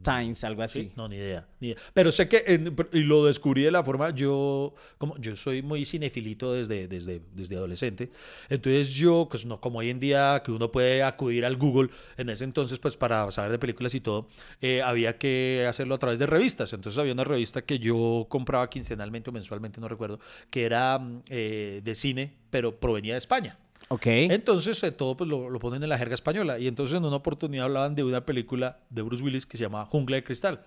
[0.04, 0.84] Times, algo así.
[0.84, 1.78] Sí, no, ni idea, ni idea.
[1.92, 5.84] Pero sé que, en- y lo descubrí de la forma, yo, como, yo soy muy
[5.84, 8.10] cinefilito desde, desde, desde adolescente,
[8.48, 12.30] entonces yo, pues no como hoy en día que uno puede acudir al Google, en
[12.30, 14.28] ese entonces, pues para saber de películas y todo,
[14.62, 18.70] eh, había que hacerlo a través de revistas, entonces había una revista que yo compraba
[18.70, 23.58] quincenalmente o mensualmente, no recuerdo, que era mm, eh, de cine, pero provenía de España.
[23.89, 24.07] Ok.
[24.07, 26.59] Entonces eh, todo pues, lo, lo ponen en la jerga española.
[26.59, 29.86] Y entonces en una oportunidad hablaban de una película de Bruce Willis que se llama
[29.86, 30.62] Jungla de Cristal.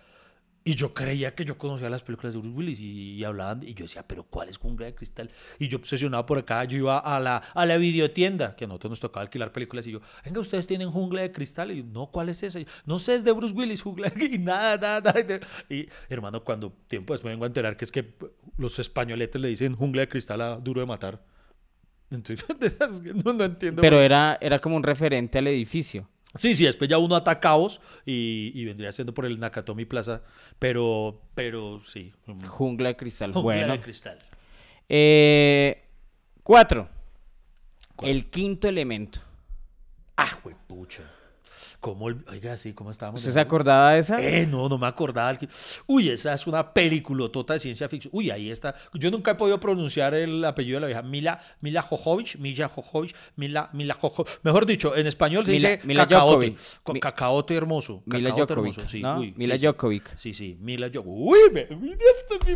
[0.64, 3.74] Y yo creía que yo conocía las películas de Bruce Willis y, y hablaban, y
[3.74, 5.32] yo decía, pero ¿cuál es Jungla de Cristal?
[5.58, 8.92] Y yo obsesionado por acá, yo iba a la, a la videotienda, que a nosotros
[8.92, 11.72] nos tocaba alquilar películas, y yo, venga, ¿ustedes tienen Jungla de Cristal?
[11.72, 12.60] Y yo, no, ¿cuál es esa?
[12.60, 15.40] Y yo, no sé, es de Bruce Willis, Jungla Y nada, nada, nada.
[15.68, 18.14] Y hermano, cuando tiempo después vengo a enterar que es que
[18.58, 21.24] los españoletes le dicen Jungla de Cristal a Duro de Matar.
[22.16, 23.82] Entonces, de esas que no, no entiendo.
[23.82, 26.08] Pero era, era como un referente al edificio.
[26.36, 30.22] Sí, sí, después ya uno ataca caos y, y vendría siendo por el Nakatomi Plaza,
[30.60, 32.14] pero, pero sí.
[32.48, 33.34] Jungla de cristal.
[33.34, 33.74] Jungla bueno.
[33.74, 34.18] de cristal.
[34.88, 35.84] Eh,
[36.44, 36.88] cuatro.
[37.96, 38.12] ¿Cuál?
[38.12, 39.20] El quinto elemento.
[40.16, 41.04] Ah, pucha.
[41.80, 42.10] ¿Cómo?
[42.10, 43.22] el- Oiga, sí, ¿cómo estábamos?
[43.22, 44.22] ¿Usted se acordaba de esa?
[44.22, 45.38] Eh, no, no me acordaba.
[45.88, 48.12] Uy, esa es una peliculotota de ciencia ficción.
[48.14, 48.76] Uy, ahí está.
[48.94, 51.02] Yo nunca he podido pronunciar el apellido de la vieja.
[51.02, 54.40] Mila, Mila Jojovic, Mila Jojovic, Mila, Mila Jojovic.
[54.44, 56.48] Mejor dicho, en español se Mila- dice Mila cacaote.
[56.50, 56.60] Jokovic.
[56.84, 58.04] Co- Mi- cacaote hermoso.
[58.06, 59.02] Mila cacaote Jokovic, hermoso, sí.
[59.02, 59.20] ¿no?
[59.20, 59.66] uy, Mila sí.
[59.66, 60.16] Jokovic.
[60.16, 61.14] Sí, sí, Mila Jokovic.
[61.18, 62.56] Uy, me, uy, esto es mi.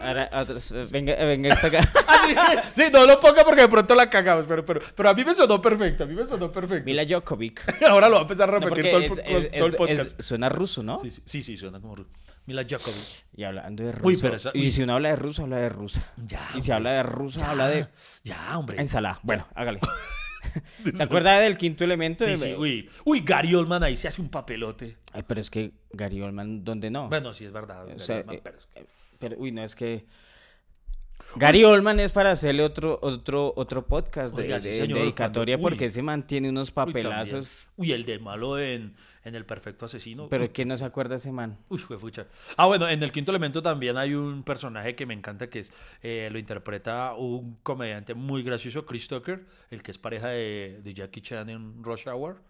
[0.00, 1.80] Ahora, otros, eh, venga, eh, venga, saca.
[2.06, 5.14] Ah, sí, sí, no lo ponga porque de pronto la cagamos, pero, pero, pero a
[5.14, 6.84] mí me sonó perfecto, a mí me sonó perfecto.
[6.84, 7.51] Mila Jokovic.
[7.88, 9.76] Ahora lo voy a empezar a repetir todo el, es- po- es- todo el es-
[9.76, 10.20] podcast.
[10.20, 10.96] es- suena ruso, ¿no?
[10.96, 12.06] Sí, sí, sí, sí, suena como ru-
[12.46, 13.24] Mila Djokovic.
[13.36, 14.06] Y hablando de ruso.
[14.06, 16.02] Uy, pero esa- Y si uno habla de ruso, habla de rusa.
[16.16, 16.72] Ya, Y si hombre.
[16.74, 17.86] habla de ruso, Ya, habla de
[18.24, 18.80] Ya, hombre.
[18.80, 19.20] ensalada.
[19.22, 19.80] Bueno, hágale.
[20.94, 22.24] ¿Se acuerda del quinto elemento?
[22.24, 22.90] Sí, sí, uy.
[23.04, 24.98] Uy, Gary Oldman ahí se hace un papelote.
[25.12, 27.08] Ay, pero es que Gary Oldman, ¿dónde no?
[27.08, 27.84] Bueno, sí, es verdad.
[27.84, 28.86] O Gary sea, Oldman, eh, pero es que- eh,
[29.18, 30.04] pero, uy, no, es que...
[31.36, 35.56] Gary Oldman es para hacerle otro, otro, otro podcast de, Oiga, sí, de- señor, dedicatoria
[35.56, 35.70] cuando- uy.
[35.70, 37.04] porque ese mantiene unos uy, también.
[37.06, 37.68] papelazos.
[37.76, 38.94] Uy, el de malo en,
[39.24, 40.28] en El Perfecto Asesino.
[40.28, 41.56] Pero ¿quién no se acuerda de ese man?
[41.70, 42.26] Uy, fue fucha.
[42.56, 45.72] Ah, bueno, en el quinto elemento también hay un personaje que me encanta que es
[46.02, 50.94] eh, lo interpreta un comediante muy gracioso, Chris Tucker, el que es pareja de, de
[50.94, 52.42] Jackie Chan en Rush Hour.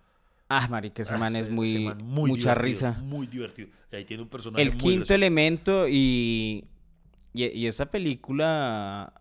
[0.49, 1.79] Ah, marica, ese Ah, man es ese- muy...
[1.85, 2.93] man mucha divertido, risa.
[3.01, 3.69] Muy divertido.
[3.91, 5.15] Y ahí tiene un personaje El muy quinto gracioso.
[5.15, 6.65] elemento y,
[7.33, 9.13] y, y esa película,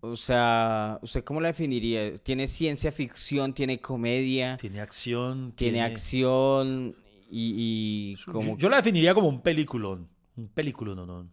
[0.00, 2.14] o sea, ¿usted cómo la definiría?
[2.16, 5.52] ¿Tiene ciencia ficción, tiene comedia, Tiene acción.
[5.56, 6.96] tiene acción
[7.30, 8.52] y, y como...
[8.52, 10.08] Yo, yo la definiría como un peliculón.
[10.36, 11.30] Un peliculón, no, no.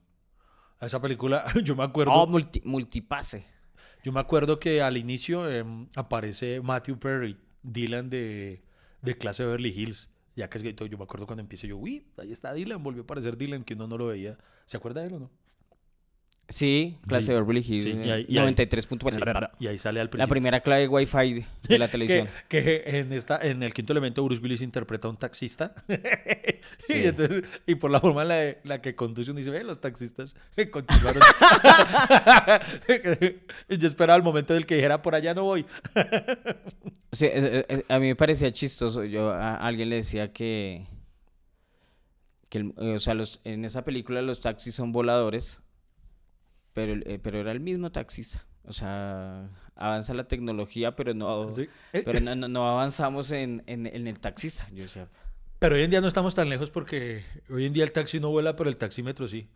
[0.79, 2.13] Esa película, yo me acuerdo.
[2.13, 3.45] Oh, multi- multipase.
[4.03, 8.63] Yo me acuerdo que al inicio em, aparece Matthew Perry, Dylan de,
[9.01, 10.09] de clase Beverly Hills.
[10.35, 13.01] Ya que es gay, yo me acuerdo cuando empieza yo, uy, ahí está Dylan, volvió
[13.01, 14.37] a aparecer Dylan, que uno no lo veía.
[14.65, 15.31] ¿Se acuerda de él o no?
[16.51, 19.13] Sí, clase Sí, de Beverly Hills, sí, y ahí- y ahí- 93 puntos.
[19.13, 19.19] Sí,
[19.59, 20.29] y ahí sale al La principio.
[20.29, 22.27] primera clave Wi-Fi de la televisión.
[22.49, 25.73] Que, que en, esta, en el quinto elemento Bruce Willis interpreta a un taxista.
[26.89, 29.63] Y, entonces, y por la forma en la, de- la que conduce uno dice, ve,
[29.63, 30.35] los taxistas
[30.71, 31.21] continuaron.
[33.69, 35.65] Y Yo esperaba el momento del que dijera, por allá no voy.
[37.11, 37.27] Sí,
[37.87, 39.03] a mí me parecía chistoso.
[39.05, 40.85] Yo a alguien le decía que,
[42.49, 45.59] que el- eh, o sea, los, en esa película los taxis son voladores,
[46.73, 48.45] pero, eh, pero era el mismo taxista.
[48.63, 51.67] O sea, avanza la tecnología, pero no, ¿Sí?
[51.93, 54.67] Eh, pero no, no- no avanzamos en, en- en el taxista.
[54.71, 55.07] Yo decía,
[55.59, 58.29] Pero hoy en día no estamos tan lejos porque hoy en día el taxi no
[58.29, 59.49] vuela, pero el taxímetro sí.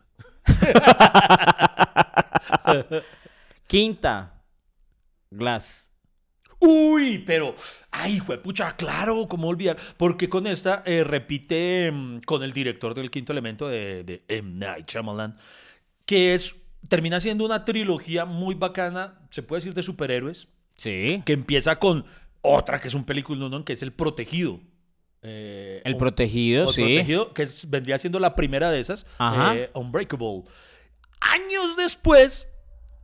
[3.67, 4.43] quinta,
[5.31, 5.91] Glass.
[6.59, 7.53] Uy, pero,
[7.91, 9.77] ay, pucha, claro, cómo olvidar.
[9.97, 14.51] Porque con esta eh, repite mm, con el director del quinto elemento de, de M.
[14.65, 15.35] Night Shyamalan,
[16.05, 16.55] que es,
[16.87, 21.21] termina siendo una trilogía muy bacana, se puede decir de superhéroes, Sí.
[21.25, 22.05] que empieza con
[22.41, 23.63] otra que es un película, ¿no?
[23.65, 24.59] que es El Protegido.
[25.27, 26.81] Eh, El protegido, sí.
[26.83, 29.55] Protegido, que es- vendría siendo la primera de esas, Ajá.
[29.55, 30.43] eh, Unbreakable.
[31.19, 32.47] Años después,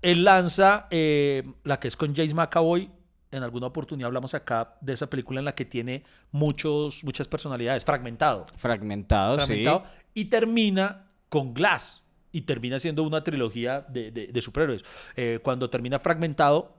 [0.03, 2.91] él lanza eh, la que es con James McAvoy.
[3.31, 7.85] En alguna oportunidad hablamos acá de esa película en la que tiene muchos, muchas personalidades,
[7.85, 8.45] fragmentado.
[8.57, 10.09] Fragmentado, fragmentado sí.
[10.21, 12.03] y termina con Glass.
[12.31, 14.83] Y termina siendo una trilogía de, de- de superhéroes.
[15.15, 16.73] Eh, cuando termina fragmentado,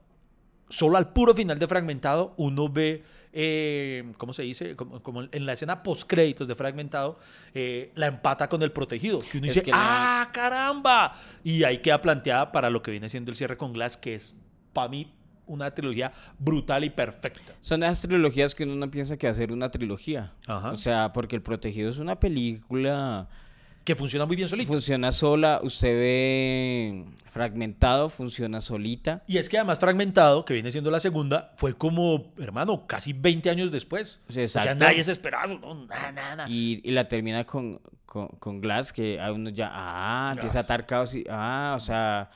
[0.69, 3.03] solo al puro final de Fragmentado uno ve,
[3.35, 4.75] eh, ¿cómo se dice?
[4.77, 7.19] Como, como en la escena post créditos de Fragmentado,
[7.53, 9.19] eh, la empata con el protegido.
[9.19, 11.15] Que uno Es dice, que la- ¡ah, caramba!
[11.45, 14.35] Y ahí queda planteada para lo que viene siendo el cierre con Glass, que es
[14.73, 15.13] para mí
[15.47, 17.53] una trilogía brutal y perfecta.
[17.61, 20.33] Son esas trilogías que uno no piensa que va a ser una trilogía.
[20.47, 20.71] Ajá.
[20.71, 23.29] O sea, porque El Protegido es una película...
[23.85, 24.73] Que funciona muy bien solito.
[24.73, 29.23] Funciona sola, usted ve fragmentado, funciona solita.
[29.27, 33.51] Y es que además Fragmentado, que viene siendo la segunda, fue como, hermano, casi 20
[33.51, 34.21] años después.
[34.29, 35.47] O sea, nadie se esperaba.
[35.47, 36.47] No, nada, nada.
[36.49, 40.63] Y, y la termina con, con, con Glass, que a uno ya, ah, empieza a
[40.63, 42.31] atar caos y, ah, o sea,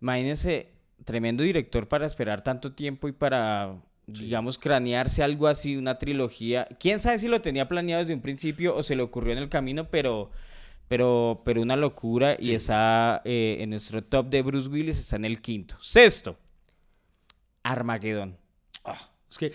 [0.00, 0.70] imagínense
[1.04, 3.76] tremendo director para esperar tanto tiempo y para,
[4.06, 6.66] digamos, cranearse algo así, una trilogía.
[6.78, 9.50] Quién sabe si lo tenía planeado desde un principio o se le ocurrió en el
[9.50, 10.30] camino, pero,
[10.90, 12.36] pero, pero una locura.
[12.36, 15.76] Y está eh, en nuestro top de Bruce Willis, está en el quinto.
[15.80, 16.36] Sexto,
[17.62, 18.36] Armagedón.
[18.84, 18.98] Ah,
[19.30, 19.52] es que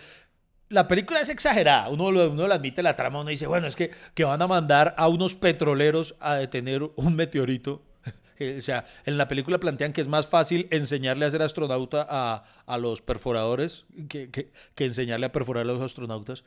[0.69, 1.89] la película es exagerada.
[1.89, 4.47] Uno lo, uno lo admite la trama, uno dice, bueno, es que, que van a
[4.47, 7.81] mandar a unos petroleros a detener un meteorito.
[8.38, 12.05] Eh, O sea, en la película plantean que es más fácil enseñarle a ser astronauta
[12.09, 16.43] a, a los perforadores que, que- que enseñarle a perforar a los astronautas.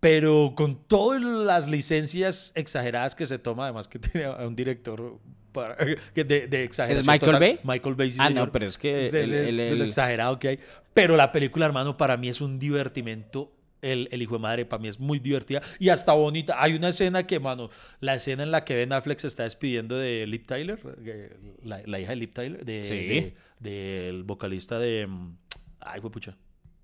[0.00, 5.18] Pero con todas las licencias exageradas que se toma, además que tiene a un director
[5.52, 5.76] para-
[6.14, 7.06] de, de exageración.
[7.06, 7.40] Michael total.
[7.40, 7.60] Bay?
[7.64, 10.58] Michael Bay, sí, Ah, no, pero es que el- es el- lo exagerado que hay.
[10.94, 13.52] Pero la película, hermano, para mí es un divertimento.
[13.82, 16.62] El, el hijo de madre, para mí es muy divertida y hasta bonita.
[16.62, 17.70] Hay una escena que, mano,
[18.00, 21.34] la escena en la que Ben Affleck se está despidiendo de Lip Tyler, que-
[21.64, 22.94] la, la hija de Lip Tyler, de, Sí.
[22.94, 25.06] de- del vocalista de.
[25.06, 25.34] mm,
[25.80, 26.36] Ay, fue pucha.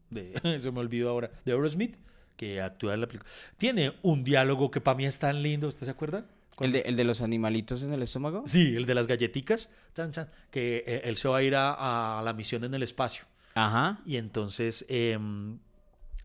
[0.09, 1.31] De, se me olvidó ahora.
[1.45, 1.97] De Aerosmith,
[2.37, 3.31] que actúa en la película.
[3.57, 5.69] Tiene un diálogo que para mí es tan lindo.
[5.69, 6.25] ¿Usted se acuerda?
[6.61, 8.43] ¿El de, el de los animalitos en el estómago?
[8.47, 9.71] Sí, el de las galletitas.
[9.95, 12.83] Chan, chan, que eh, él se va a ir a- a la misión en el
[12.83, 13.25] espacio.
[13.55, 14.01] Ajá.
[14.07, 15.59] Y entonces em,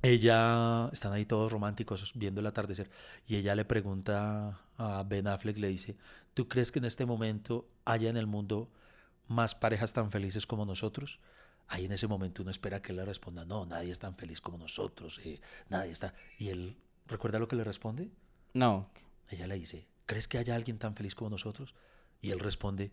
[0.02, 2.90] ella, están ahí todos románticos viendo el atardecer,
[3.28, 5.96] y ella le pregunta a Ben Affleck, le dice,
[6.34, 8.70] ¿tú crees que en este momento haya en el mundo
[9.28, 11.20] más parejas tan felices como nosotros?
[11.74, 14.42] Ahí en ese momento uno espera que él le responda, no, nadie es tan feliz
[14.42, 16.14] como nosotros, eh, nadie está.
[16.38, 16.76] Y él,
[17.08, 18.10] ¿recuerda lo que le responde?
[18.54, 18.90] No.
[19.30, 21.74] Ella le dice, ¿crees que haya alguien tan feliz como nosotros?
[22.22, 22.92] Y él responde,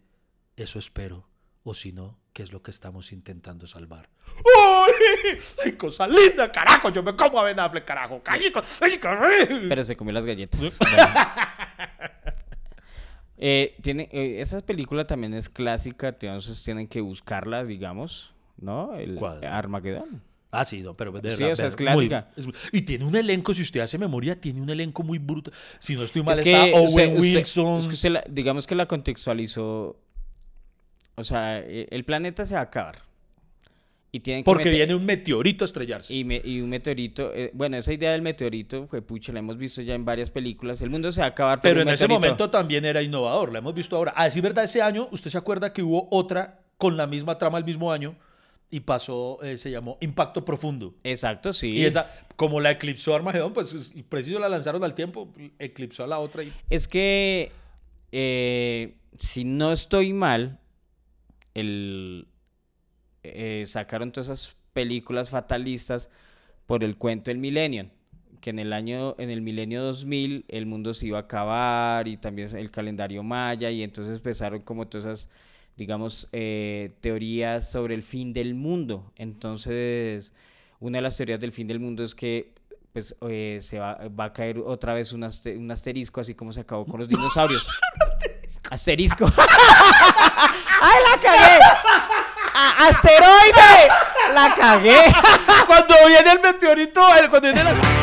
[0.56, 1.28] eso espero,
[1.64, 4.08] o si no, ¿qué es lo que estamos intentando salvar?
[4.28, 5.38] ¡Uy!
[5.64, 6.90] ¡Ay, cosa linda, carajo!
[6.90, 8.22] Yo me como a Ben Affleck, carajo.
[8.26, 8.52] ¡Ay, qué-
[9.68, 10.78] Pero se comió las galletas.
[13.40, 18.92] Eh, tiene, eh, esa película también es clásica, entonces tienen que buscarla, digamos, ¿no?
[18.94, 19.44] El ¿Cuál?
[19.44, 20.22] Armagedón.
[20.50, 22.28] Ah, sí, no, pero de Sí, verdad, o sea, es muy- clásica.
[22.36, 25.50] es y tiene un elenco, si usted hace memoria, tiene un elenco muy bruto.
[25.78, 27.78] Si no estoy mal, Es está que Owen usted- usted- Wilson.
[27.80, 30.00] es que usted la- digamos que la contextualizó.
[31.16, 33.02] O sea, eh, el planeta se va a acabar.
[34.10, 36.14] Y tienen que porque meter- viene un meteorito a estrellarse.
[36.14, 39.58] Y, me- y un meteorito, eh, bueno, esa idea del meteorito, pues pucha, la hemos
[39.58, 40.80] visto ya en varias películas.
[40.80, 43.74] El mundo se va a acabar Pero en ese momento también era innovador, la hemos
[43.74, 44.14] visto ahora.
[44.16, 47.58] A decir verdad, ese año, ¿usted se acuerda que hubo otra con la misma trama
[47.58, 48.16] el mismo año?
[48.70, 50.94] Y pasó, eh, se llamó Impacto Profundo.
[51.02, 51.70] Exacto, sí.
[51.70, 56.06] Y esa, como la eclipsó Armagedón, pues es- preciso la lanzaron al tiempo, eclipsó a
[56.06, 56.52] la otra y...
[56.68, 57.50] Es que,
[58.12, 60.58] eh, si no estoy mal,
[61.54, 62.28] el,
[63.22, 66.08] eh, sacaron todas esas películas fatalistas
[66.66, 67.88] por el cuento del Millennium,
[68.40, 72.16] que en el año, en el milenio 2000 el mundo se iba a acabar y
[72.18, 75.28] también el calendario maya y entonces empezaron como todas esas,
[75.78, 79.10] digamos, eh, teorías sobre el fin del mundo.
[79.16, 80.34] Entonces,
[80.80, 82.52] una de las teorías del fin del mundo es que
[82.92, 86.52] pues eh, se va, va a caer otra vez un, aste- un asterisco, así como
[86.52, 87.66] se acabó con los dinosaurios.
[88.70, 89.24] asterisco.
[90.80, 91.58] ¡Ay, la cagué!
[92.54, 93.88] ¡A- ¡Asteroide!
[94.34, 94.98] ¡La cagué!
[95.66, 97.97] Cuando viene el meteorito, el- cuando viene la...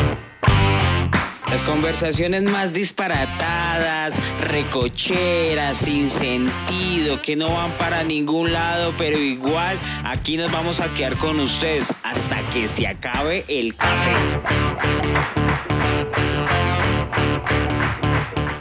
[1.48, 9.78] Las conversaciones más disparatadas, recocheras, sin sentido, que no van para ningún lado, pero igual
[10.04, 14.12] aquí nos vamos a quedar con ustedes hasta que se acabe el café.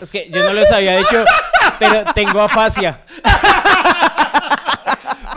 [0.01, 1.25] Es que yo no les había dicho,
[1.79, 3.01] pero tengo afasia.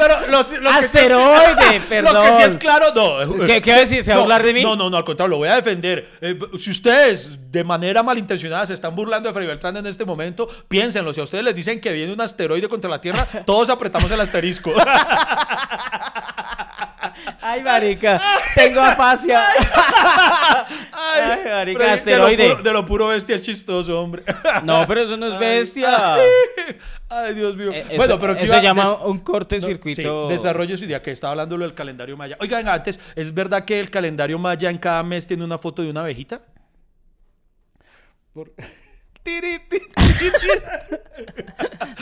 [0.09, 2.43] Pero lo, lo que Asteroide, Lo que sí perdón.
[2.43, 3.45] es claro, no.
[3.47, 4.03] ¿Qué- qué va a decir?
[4.05, 4.63] ¿Se va a No, burlar de mí?
[4.63, 6.09] No, no, no, al contrario, lo voy a defender.
[6.21, 10.49] Eh, si ustedes de manera malintencionada se están burlando de Freddy Beltrán en este momento,
[10.69, 11.13] piénsenlo.
[11.15, 14.21] Si a ustedes les dicen que viene un asteroide contra la Tierra, todos apretamos el
[14.21, 14.73] asterisco.
[17.41, 18.21] Ay, marica,
[18.55, 19.43] tengo afasia.
[20.93, 21.93] Ay, marica, Freddy, de lo
[22.27, 22.51] asteroide.
[22.51, 24.23] puro- De lo puro bestia es chistoso, hombre.
[24.65, 26.17] No, pero eso no es bestia.
[27.09, 27.73] Ay, Dios mío.
[27.73, 30.29] Eh, eso- bueno, pero que eso iba- se llama des- un No, cortocircuito.
[30.29, 32.37] sí, desarrollo su idea, que estaba hablando lo del calendario maya.
[32.41, 35.91] Oigan, antes, ¿es verdad que el calendario maya en cada mes tiene una foto de
[35.91, 36.41] una abejita?
[38.33, 38.53] Por-.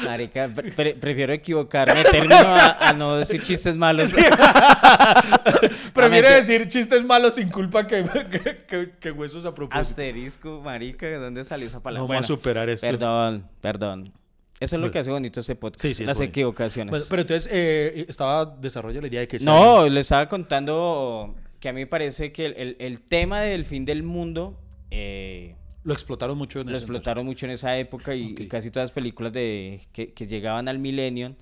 [0.05, 2.05] Marica, pre- pre- prefiero equivocarme.
[2.05, 4.13] Termino a, a no decir chistes malos.
[5.95, 9.81] Realmente- decir chistes malos sin culpa que, que, que- que huesos a propósito.
[9.81, 12.03] Asterisco, marica, ¿de dónde salió esa palabra?
[12.03, 12.87] No vamos a superar esto.
[12.87, 14.13] Perdón, perdón.
[14.59, 15.83] Eso es lo que hace bonito este podcast.
[15.83, 16.91] Sí, sí, es las equivocaciones.
[16.91, 19.39] Bueno, pero entonces, eh, estaba desarrollando la idea de que...
[19.39, 23.41] sea- No, le estaba contando que a mí me parece que el, el- el tema
[23.43, 24.59] del fin del mundo
[24.91, 25.57] eh,
[25.87, 28.41] Lo explotaron mucho en lo explotaron mucho en esa época y, Ok.
[28.41, 31.35] y casi todas las películas de, que, que llegaban al Millennium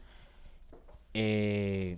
[1.15, 1.97] eh,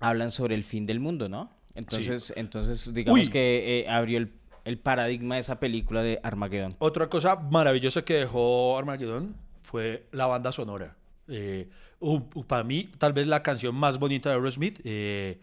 [0.00, 1.50] hablan sobre el fin del mundo, ¿no?
[1.74, 3.28] Entonces, entonces digamos Uy.
[3.28, 4.32] que eh, abrió el,
[4.64, 6.76] el paradigma de esa película de Armageddon.
[6.78, 10.96] Otra cosa maravillosa que dejó Armageddon fue la banda sonora.
[11.28, 11.68] Eh,
[12.00, 14.80] uh, uh, para mí, tal vez la canción más bonita de Aerosmith.
[14.84, 15.38] eh,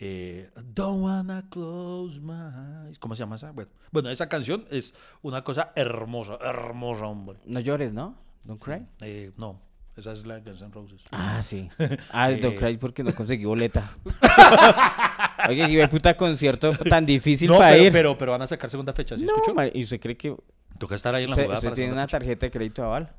[0.00, 2.98] eh, Don't wanna close my eyes.
[2.98, 3.50] ¿Cómo se llama esa?
[3.52, 7.38] Bueno, bueno, esa canción es una cosa hermosa, hermosa, hombre.
[7.46, 8.14] No llores, ¿no?
[8.44, 8.86] Don't cry.
[9.02, 9.60] Eh, no,
[9.96, 11.02] esa es la de Guns N' Roses.
[11.10, 11.68] Ah, sí.
[12.12, 12.56] Ah, Don't Eh.
[12.56, 13.96] cry porque no conseguí boleta.
[15.48, 17.92] Oye, qué puta concierto tan difícil No, para pero, ir.
[17.92, 19.54] pero, pero van a sacar segunda fecha, ¿sí no, escuchó?
[19.72, 20.36] ¿y usted cree que
[20.78, 22.18] Toca estar ahí en la usted, jugada para tiene una fecha.
[22.18, 23.12] tarjeta de crédito aval?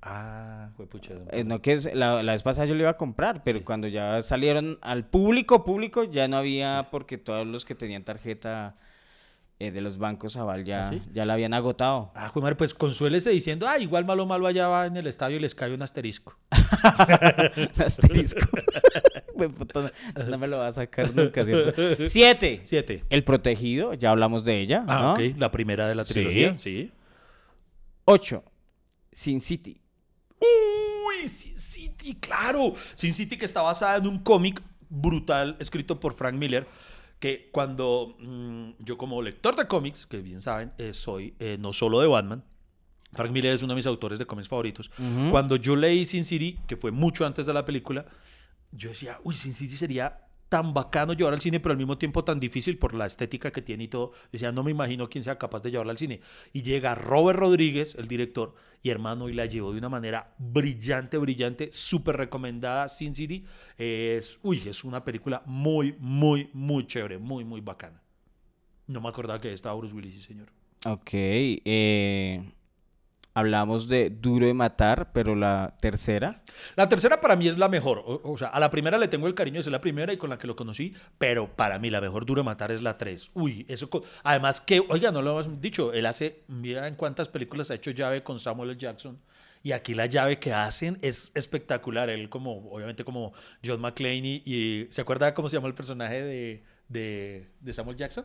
[0.00, 1.14] Ah, fue pucha.
[1.32, 3.88] Eh, no que es, la, la vez pasada yo le iba a comprar, pero cuando
[3.88, 8.76] ya salieron al público, público, ya no había, porque todos los que tenían tarjeta
[9.58, 11.02] eh, de los bancos aval ya, ¿Ah, sí?
[11.12, 12.12] ya la habían agotado.
[12.14, 15.40] Ah, madre, pues consuélese diciendo, ah, igual malo malo allá va en el estadio y
[15.40, 16.38] les cae un asterisco.
[17.78, 18.40] Asterisco.
[19.34, 21.80] Güey, puta, no, no me lo va a sacar nunca, ¿cierto?
[22.08, 22.60] Siete.
[22.64, 23.04] Siete.
[23.08, 24.84] El protegido, ya hablamos de ella.
[24.88, 25.24] Ah, ¿no?
[25.26, 26.14] ok, la primera de la Sí.
[26.14, 26.90] trilogía, sí.
[28.04, 28.42] Ocho.
[29.12, 29.80] Sin City.
[30.40, 32.74] Uy, Sin City, claro.
[32.94, 36.66] Sin City que está basada en un cómic brutal escrito por Frank Miller.
[37.18, 41.72] Que cuando mm, yo como lector de cómics, que bien saben, eh, soy eh, no
[41.72, 42.44] solo de Batman,
[43.12, 44.90] Frank Miller es uno de mis autores de cómics favoritos.
[44.98, 45.30] Ujú.
[45.30, 48.06] Cuando yo leí Sin City, que fue mucho antes de la película,
[48.70, 52.24] yo decía, uy, Sin City sería tan bacano llevar al cine, pero al mismo tiempo
[52.24, 54.12] tan difícil por la estética que tiene y todo.
[54.32, 56.20] Decía, no me imagino quién sea capaz de llevarla al cine.
[56.52, 61.18] Y llega Robert Rodríguez, el director, y hermano, y la llevó de una manera brillante,
[61.18, 62.88] brillante, súper recomendada.
[62.88, 63.44] Sin City
[63.76, 68.02] es, uy, es una película muy, muy, muy chévere, muy, muy bacana.
[68.86, 70.48] No me acordaba que estaba Bruce Willis, sí, señor.
[70.86, 71.10] Ok.
[71.12, 72.52] eh,
[73.34, 76.42] hablamos de Duro de Matar, pero la tercera.
[76.76, 78.02] La tercera para mí es la mejor.
[78.04, 80.38] O, sea, a la primera le tengo el cariño, es la primera y con la
[80.38, 83.30] que lo conocí, pero para mí la mejor duro de matar es la 3.
[83.34, 83.88] Uy, eso.
[84.24, 87.90] Además que, oiga, no lo hemos dicho, él hace, mira en cuántas películas ha hecho
[87.92, 88.78] llave con Samuel L.
[88.78, 89.18] Jackson.
[89.62, 92.08] Y aquí la llave que hacen es espectacular.
[92.10, 93.32] Él como, obviamente como
[93.64, 97.96] John McClane y, y- ¿se acuerda cómo se llama el personaje de, de, de Samuel
[97.96, 98.24] Jackson?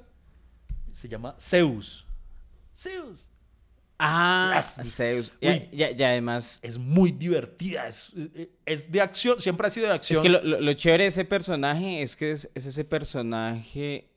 [0.92, 2.06] Se llama Zeus.
[2.78, 3.30] Zeus.
[4.00, 5.32] Ah, Sí, Zeus.
[5.42, 5.70] uy.
[5.72, 8.14] Y, y- y además, Es muy divertida, es,
[8.66, 10.22] es de acción, siempre ha sido de es acción.
[10.24, 14.10] que lo, lo- lo chévere de ese personaje es que es, es ese personaje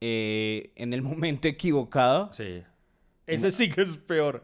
[0.00, 2.32] eh, en el momento equivocado.
[2.32, 2.62] Sí.
[3.26, 4.42] Ese sí que es peor.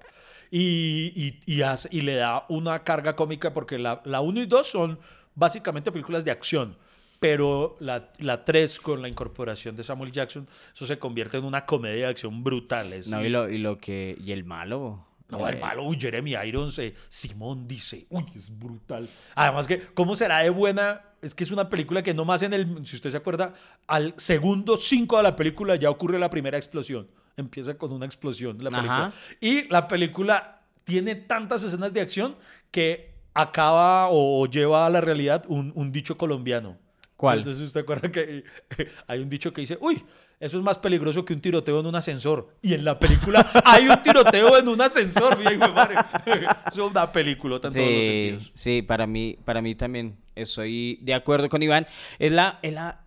[0.50, 4.68] Y, y, y hace- y le da una carga cómica porque la 1 y 2
[4.68, 4.98] son
[5.34, 6.78] básicamente películas de acción.
[7.18, 12.04] Pero la 3 con la incorporación de Samuel Jackson, eso se convierte en una comedia
[12.04, 12.90] de acción brutal.
[13.08, 14.16] No, y lo, y lo que.
[14.22, 15.06] Y el malo.
[15.28, 19.08] No, el eh, malo, uy, Jeremy Irons, eh, Simón dice, uy, es brutal.
[19.34, 21.02] Además que, ¿cómo será de buena?
[21.20, 23.52] Es que es una película que no más en el, si usted se acuerda,
[23.88, 27.08] al segundo cinco de la película ya ocurre la primera explosión.
[27.36, 29.06] Empieza con una explosión la película.
[29.06, 29.16] Ajá.
[29.40, 32.36] Y la película tiene tantas escenas de acción
[32.70, 36.78] que acaba o lleva a la realidad un, un dicho colombiano.
[37.16, 37.38] ¿Cuál?
[37.38, 38.44] Entonces usted acuerda que
[39.06, 40.02] hay un dicho que dice, uy,
[40.38, 42.54] eso es más peligroso que un tiroteo en un ascensor.
[42.60, 45.94] Y en la película hay un tiroteo en un ascensor, viejo de madre.
[46.70, 48.52] Es una película en todos los Sí, sentidos.
[48.54, 51.86] sí, para mí, para mí también estoy de acuerdo con Iván.
[52.18, 53.00] Es la, es la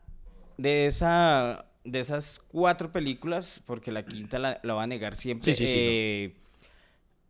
[0.58, 5.54] de esa, de esas cuatro películas, porque la quinta la, la va a negar siempre.
[5.54, 6.36] Sí, sí, sí, eh,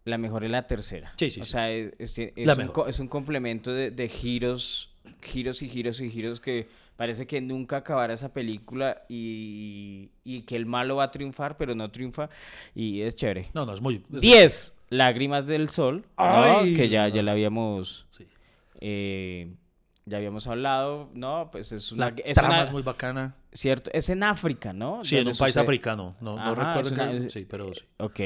[0.05, 1.11] La mejor es la tercera.
[1.17, 1.51] Sí, sí, O sí.
[1.51, 6.09] sea, es, es- es un, es un complemento de, de giros, giros y giros y
[6.09, 11.11] giros que parece que nunca acabará esa película y, y que el malo va a
[11.11, 12.29] triunfar, pero no triunfa
[12.75, 13.49] y es chévere.
[13.53, 14.03] No, no, es muy...
[14.13, 14.73] es- 10.
[14.91, 16.03] Lágrimas del Sol,
[16.75, 18.25] que ya, ya la habíamos Sí.
[18.81, 19.53] eh,
[20.05, 21.49] ya habíamos hablado, ¿no?
[21.51, 23.35] Pues es una, La es trama una- es muy bacana.
[23.51, 25.03] cierto, es en África, ¿no?
[25.03, 26.15] Sí, en un país africano.
[26.21, 27.81] No, no recuerdo una- Sí, pero sí.
[27.97, 28.19] Ok.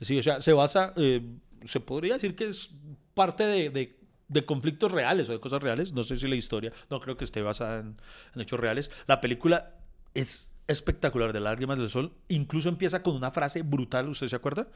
[0.00, 1.22] Sí, o sea, se basa, eh,
[1.64, 2.74] se podría decir que es
[3.14, 3.99] parte de, de-
[4.30, 5.92] de conflictos reales o de cosas reales.
[5.92, 7.96] No sé si la historia, no creo que esté basada en,
[8.36, 8.90] hechos reales.
[9.06, 9.74] La película
[10.14, 12.12] es espectacular de Lágrimas del Sol.
[12.28, 14.68] Incluso empieza con una frase brutal, ¿usted se acuerda?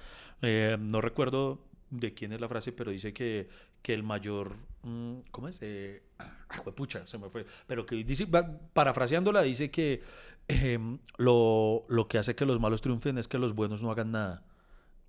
[0.42, 3.48] Eh, no recuerdo de quién es la frase, pero dice que,
[3.80, 5.60] que el mayor, mm, ¿cómo es?
[5.62, 7.46] Eh, ah, pucha, se me fue.
[7.68, 8.26] Pero que dice,
[8.72, 10.02] parafraseándola, dice que
[10.48, 14.10] em, lo, lo que hace que los malos triunfen es que los buenos no hagan
[14.10, 14.42] nada.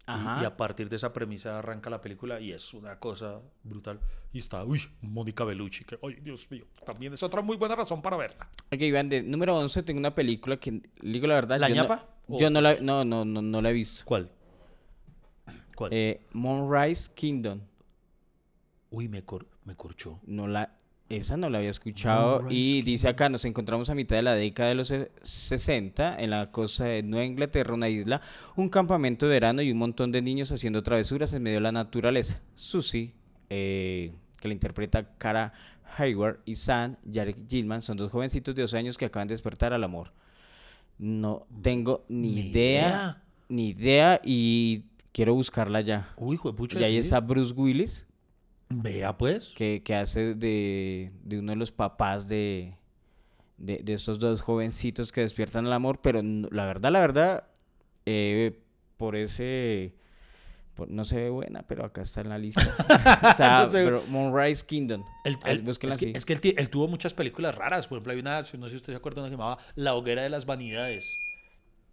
[0.08, 0.42] Y- Ajá.
[0.44, 4.00] Y, a partir de esa premisa arranca la película y es una cosa brutal.
[4.32, 8.02] Y está, uy, Mónica Bellucci, que, ay, Dios mío, también es otra muy buena razón
[8.04, 8.48] para verla.
[8.72, 12.08] Ok, Iván, de número 11 tengo una película que, digo la verdad, ¿La yo, ñapa?
[12.28, 14.04] no, ¿O- yo no la, no, no, no, no la he visto.
[14.06, 14.30] ¿Cuál?
[15.76, 15.92] ¿Cuál?
[15.94, 17.62] Eh, Moonrise Kingdom,
[18.92, 20.20] uy, me, cor- me corchó.
[20.26, 20.78] no la,
[21.08, 24.70] Esa no la había escuchado y dice acá, nos encontramos a mitad de la década
[24.70, 28.22] de los se- 60 en la costa de Nueva Inglaterra, una isla,
[28.56, 31.72] un campamento de verano y un montón de niños haciendo travesuras en medio de la
[31.72, 32.42] naturaleza.
[32.56, 33.14] Susie,
[33.52, 35.54] eh, que la interpreta Cara
[35.98, 39.74] Hayward, y Sam, Jarek Gilman, son dos jovencitos de 12 años que acaban de despertar
[39.74, 40.12] al amor.
[40.98, 43.24] No tengo ni, Ni idea, idea.
[43.50, 46.10] ni idea y quiero buscarla ya.
[46.18, 46.80] Uy, juepucha.
[46.80, 46.98] Y ahí sí.
[47.00, 48.05] está Bruce Willis
[48.70, 49.54] Vea, pues.
[49.56, 52.76] que, que hace de, de uno de los papás de,
[53.58, 57.48] de, de estos dos jovencitos que despiertan el amor, pero no- la verdad, la verdad,
[58.06, 58.60] eh,
[58.98, 59.94] por ese...
[60.74, 62.62] por- no se ve buena, pero acá está en la lista.
[63.34, 65.04] o sea, No pero Moonrise Kingdom.
[65.24, 66.12] El- el- es, que, así.
[66.16, 67.88] es que él, tuvo muchas películas raras.
[67.88, 69.94] Por ejemplo, hay una, no sé si usted se acuerda, una que se llamaba La
[69.94, 71.16] hoguera de las vanidades.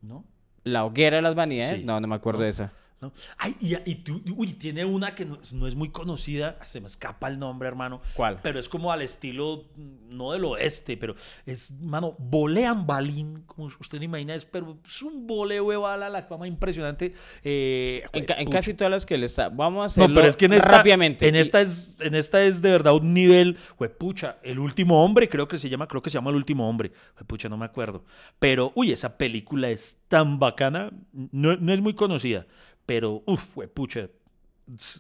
[0.01, 0.25] ¿No?
[0.65, 1.81] La hoguera de las vanidades.
[1.81, 1.85] Sí.
[1.85, 2.45] No, no me acuerdo No.
[2.45, 2.73] de esa.
[3.03, 3.13] ¿No?
[3.37, 6.81] Ay, y, y tú- uy, tiene una que no, es- no es muy conocida, se
[6.81, 8.01] me escapa el nombre, hermano.
[8.15, 8.39] ¿Cuál?
[8.45, 13.67] Pero es como al estilo, mm, no del oeste, pero es, mano, volean balín, como
[13.81, 17.13] usted no imagina, es, pero es un voleo de bala, la cama impresionante.
[17.43, 19.49] Eh, En, ca- en casi todas las que él está.
[19.49, 21.27] Vamos a hacerlo No, pero es que en esta, rápidamente.
[21.27, 23.57] En Y- esta, es, en esta es de verdad un nivel,
[23.99, 26.93] pucha, el último hombre, creo que se llama, creo que se llama el último hombre,
[27.27, 28.05] pucha, no me acuerdo.
[28.39, 32.47] Pero, uy, esa película es tan bacana, no, no es muy conocida,
[32.93, 34.11] pero, uff, pucha,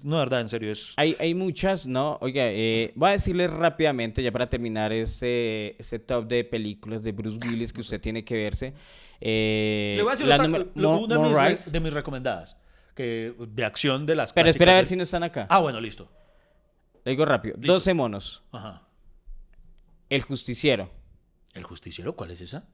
[0.02, 0.94] no, verdad, en serio, es...
[0.96, 2.16] Hay, hay muchas, ¿no?
[2.22, 7.12] Oiga, eh, voy a decirles rápidamente, ya para terminar este, este top de películas de
[7.12, 8.72] Bruce Willis que usted tiene que verse.
[9.20, 12.56] Eh, Le voy a decir la otra- número- lo- Mo- una de mis, de recomendadas,
[12.94, 15.46] que, de acción de las Pero espera a ver de- si no están acá.
[15.50, 16.10] Ah, bueno, listo.
[17.04, 17.56] Le digo rápido.
[17.58, 17.74] Listo.
[17.74, 18.42] 12 monos.
[18.52, 18.88] Ajá.
[20.08, 20.90] El justiciero.
[21.52, 22.16] ¿El justiciero?
[22.16, 22.64] ¿Cuál es esa?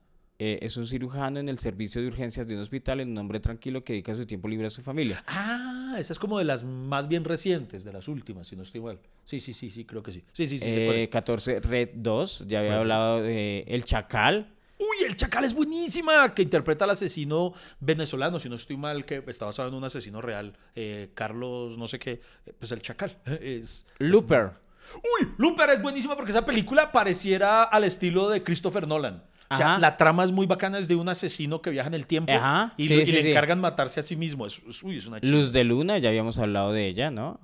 [0.40, 3.40] Eh, es un cirujano en el servicio de urgencias de un hospital, en un hombre
[3.40, 5.24] tranquilo que dedica su tiempo libre a su familia.
[5.26, 8.80] Ah, esa es como de las más bien recientes, de las últimas, si no estoy
[8.80, 9.00] mal.
[9.24, 10.22] Sí, sí, sí, sí, creo que sí.
[10.32, 10.64] Sí, sí, sí.
[10.64, 11.08] sé cuál Eh, es.
[11.08, 12.44] 14, Red 2.
[12.46, 14.54] Ya había hablado de El Chacal.
[14.78, 19.24] Uy, el Chacal es buenísima, que interpreta al asesino venezolano, si no estoy mal, que
[19.26, 22.20] está basado en un asesino real, eh, Carlos, no sé qué,
[22.60, 23.18] pues el Chacal.
[23.42, 24.52] Es, Looper.
[24.94, 29.24] Uy, Looper es buenísima porque esa película pareciera al estilo de Christopher Nolan.
[29.50, 29.78] O sea, Ajá.
[29.80, 32.74] la trama es muy bacana, es de un asesino que viaja en el tiempo Ajá,
[32.76, 33.30] y, sí, lo- y sí, le sí.
[33.30, 34.44] encargan matarse a sí mismo.
[34.46, 35.18] Es, es- uy, es una.
[35.22, 37.40] Luz de Luna, ya habíamos hablado de ella, ¿no?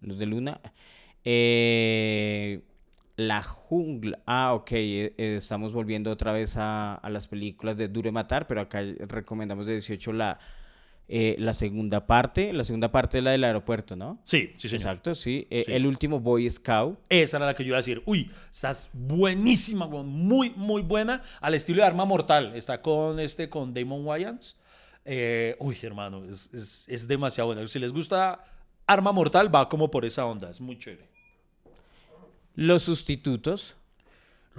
[0.00, 0.60] Luz de Luna.
[1.24, 2.60] Eh,
[3.16, 4.18] la jungla.
[4.26, 4.72] Ah, ok.
[4.72, 8.60] eh, eh, estamos volviendo otra vez a, a las películas de Duro de Matar, pero
[8.62, 10.38] acá recomendamos de 18 la,
[11.12, 12.52] eh, la segunda parte.
[12.52, 14.20] La segunda parte es la del aeropuerto, ¿no?
[14.22, 14.80] Sí, sí, señor.
[14.80, 15.46] Exacto, sí.
[15.50, 15.72] Eh, Sí.
[15.72, 16.98] El último Boy Scout.
[17.08, 18.00] Esa era la que yo iba a decir.
[18.06, 21.22] Uy, estás buenísima, muy, muy buena.
[21.40, 22.54] Al estilo de Arma Mortal.
[22.54, 24.56] Está con este, con Damon Wayans.
[25.04, 27.66] Eh, uy, hermano, es, es- es demasiado bueno.
[27.66, 28.44] Si les gusta
[28.86, 30.48] Arma Mortal, va como por esa onda.
[30.50, 31.08] Es muy chévere.
[32.54, 33.76] Los sustitutos.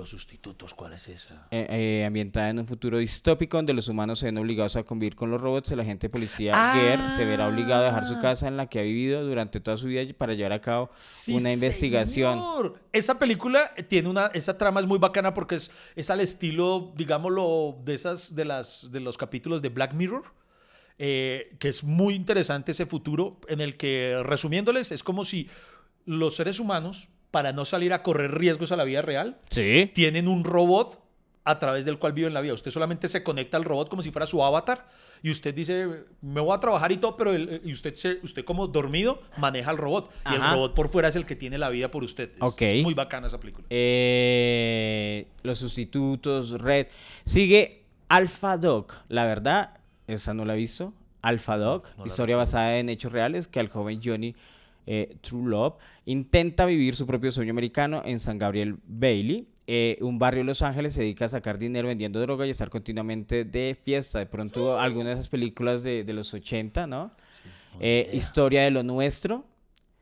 [0.02, 1.48] Los sustitutos, ¿cuál es esa?
[1.52, 1.68] eh,
[2.02, 5.30] eh, ambientada en un futuro distópico donde los humanos se ven obligados a convivir con
[5.30, 6.74] los robots, el agente policía Ah.
[6.76, 9.78] Gare se verá obligado a dejar su casa en la que ha vivido durante toda
[9.78, 12.34] su vida para llevar a cabo Sí, una investigación.
[12.40, 12.80] señor.
[12.92, 17.78] Esa película tiene una, esa trama es muy bacana porque es, es al estilo, digámoslo,
[17.84, 20.24] de esas, de las, de los capítulos de Black Mirror.
[20.98, 25.48] eh, que es muy interesante ese futuro en el que, resumiéndoles, es como si
[26.06, 29.90] los seres humanos, para no salir a correr riesgos a la vida real, Sí.
[29.94, 31.00] tienen un robot
[31.44, 32.54] a través del cual viven la vida.
[32.54, 34.88] Usted solamente se conecta al robot como si fuera su avatar
[35.24, 35.88] y usted dice,
[36.22, 39.72] me voy a trabajar y todo, pero el- y usted, se- usted como dormido maneja
[39.72, 42.30] al robot y el robot por fuera es el que tiene la vida por usted.
[42.60, 43.66] Es, muy bacana esa película.
[43.70, 46.88] Eh, los sustitutos, Red.
[47.26, 48.88] Sigue Alpha Dog.
[49.08, 50.94] La verdad, esa no la he visto.
[51.24, 54.36] Alpha Dog, no historia basada en hechos reales que al joven Johnny
[54.86, 55.76] eh, True Love
[56.06, 59.48] intenta vivir su propio sueño americano en San Gabriel Bailey.
[59.68, 62.70] eh, un barrio de Los Ángeles se dedica a sacar dinero vendiendo droga y estar
[62.70, 64.20] continuamente de fiesta.
[64.20, 67.12] De pronto, alguna de esas películas de, de los 80, ¿no?
[67.80, 69.46] Eh, historia de lo nuestro.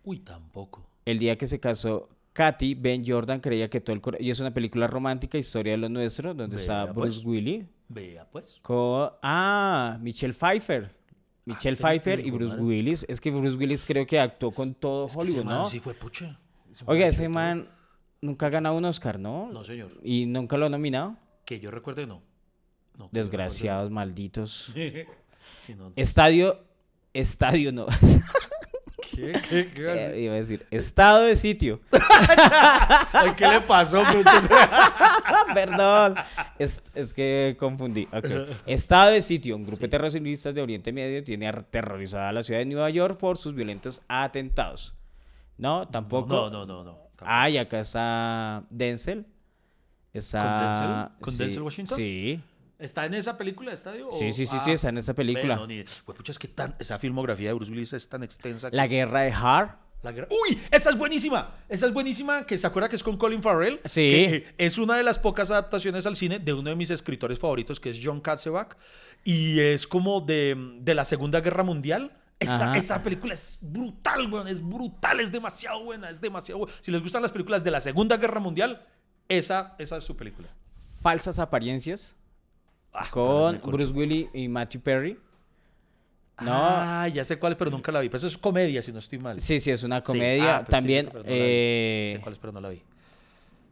[0.04, 0.88] Uy, tampoco.
[1.06, 4.02] El día que se casó Katy, Ben Jordan creía que todo el...
[4.24, 7.26] Y es una película romántica, historia de lo nuestro, donde está Bruce pues.
[7.26, 7.66] Willis.
[7.90, 8.60] Vea, pues.
[8.62, 9.10] Con...
[9.22, 10.96] Ah, Michelle Pfeiffer.
[11.50, 12.66] Michelle Ah, Pfeiffer y Bruce madre.
[12.68, 13.06] Willis.
[13.10, 15.70] Es que Bruce Willis creo que actuó con todo Es Hollywood, man ¿no?
[15.70, 16.40] sí fue pucha.
[16.72, 17.68] Ese Oiga, ese man
[18.22, 19.50] nunca ha ganado un Oscar, ¿no?
[19.52, 19.92] No, señor.
[20.04, 21.18] Y nunca lo ha nominado.
[21.46, 22.22] Que yo recuerde, no.
[22.98, 24.74] No, Desgraciados, malditos.
[25.70, 25.90] no.
[25.90, 25.94] No.
[25.96, 26.64] Estadio...
[27.12, 27.88] Estadio no.
[29.20, 29.42] ¿Qué?
[29.50, 29.72] ¿Qué?
[29.72, 30.14] ¿Qué va a decir?
[30.14, 31.82] Eh, iba a decir, estado de sitio.
[33.12, 34.04] Ay, ¿Qué le pasó?
[34.04, 34.26] Pues,
[35.54, 36.16] Perdón,
[36.58, 38.08] es, es que confundí.
[38.14, 38.26] Ok.
[38.66, 39.56] Estado de sitio.
[39.56, 43.38] Un grupo de terroristas de Oriente Medio tiene aterrorizada la ciudad de Nueva York por
[43.38, 44.94] sus violentos atentados.
[45.58, 46.34] No, tampoco.
[46.34, 46.94] No, no, no, no.
[46.94, 47.26] tampoco.
[47.26, 49.26] Ah, y acá está Denzel.
[50.14, 50.40] Está...
[50.42, 51.22] ¿Con Denzel?
[51.22, 51.98] ¿Con sí, Denzel Washington?
[51.98, 52.42] Sí.
[52.80, 54.08] ¿Está en esa película, estadio?
[54.08, 55.56] o- Sí, sí, sí, Ah, sí, está en esa película.
[55.56, 58.24] ve, no, ni- Güey, pucha, es que tan- esa filmografía de Bruce Willis es tan
[58.24, 58.72] extensa.
[58.72, 59.80] que- La guerra de Hart.
[60.02, 60.58] La guerra- ¡Uy!
[60.72, 61.58] Esa es buenísima.
[61.68, 62.46] Esa es buenísima.
[62.46, 63.82] Que se acuerda que es con Colin Farrell.
[63.84, 64.00] Sí.
[64.10, 67.38] Que, eh, es una de las pocas adaptaciones al cine de uno de mis escritores
[67.38, 68.78] favoritos, que es John Katzenbach.
[69.26, 72.16] Y es como de, de la Segunda Guerra Mundial.
[72.40, 74.48] Esa, esa película es brutal, weón.
[74.48, 75.20] Es brutal.
[75.20, 76.10] Es demasiado buena.
[76.10, 76.74] Es demasiado buena.
[76.80, 78.86] Si les gustan las películas de la Segunda Guerra Mundial,
[79.28, 80.48] esa, esa es su película.
[81.02, 82.16] Falsas apariencias.
[82.94, 83.60] Ah, con.
[83.64, 85.18] Bruce Willis y Matthew Perry.
[86.42, 86.52] No.
[86.54, 88.08] Ah, ya sé cuál, pero nunca la vi.
[88.10, 89.42] Pues eso es comedia, si no estoy mal.
[89.42, 90.06] Sí, sí, es una Sí.
[90.06, 90.58] comedia.
[90.58, 92.82] Ah, pues sí, también sí, pero no eh, Sé cuál es, pero no la vi.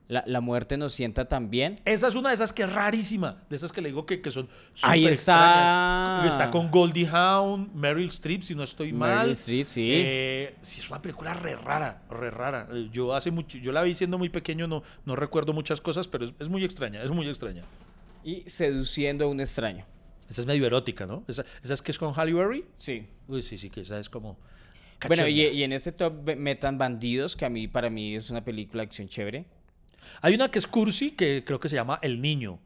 [0.09, 1.75] la, la muerte nos sienta también.
[1.85, 3.37] Esa es una de esas que es rarísima.
[3.49, 4.49] De esas que le digo que, que son
[4.83, 5.13] Ahí súper está.
[5.13, 6.33] extrañas.
[6.33, 9.19] Está con Goldie Hawn, Meryl Streep, si no estoy mal.
[9.19, 9.89] Meryl Streep, sí.
[9.89, 12.67] Eh, sí, es una película re rara, re rara.
[12.73, 16.07] Eh, Yo hace mucho, yo la vi siendo muy pequeño, no, no recuerdo muchas cosas,
[16.09, 17.63] pero es, es muy extraña, es muy extraña.
[18.23, 19.85] Y seduciendo a un extraño.
[20.29, 21.23] Esa es medio erótica, ¿no?
[21.27, 22.65] Esa, esa es que es con Halle Berry.
[22.79, 23.07] Sí.
[23.27, 24.37] Uy, sí, sí, que esa es como...
[25.07, 28.43] Bueno, y, y en ese top metan Bandidos, que a mí, para mí, es una
[28.43, 29.45] película de acción chévere.
[30.21, 32.59] Hay una que es cursi, que creo que se llama El Niño,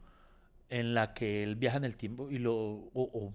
[0.69, 2.55] en la que él viaja en el tiempo y lo...
[2.55, 3.33] o- o-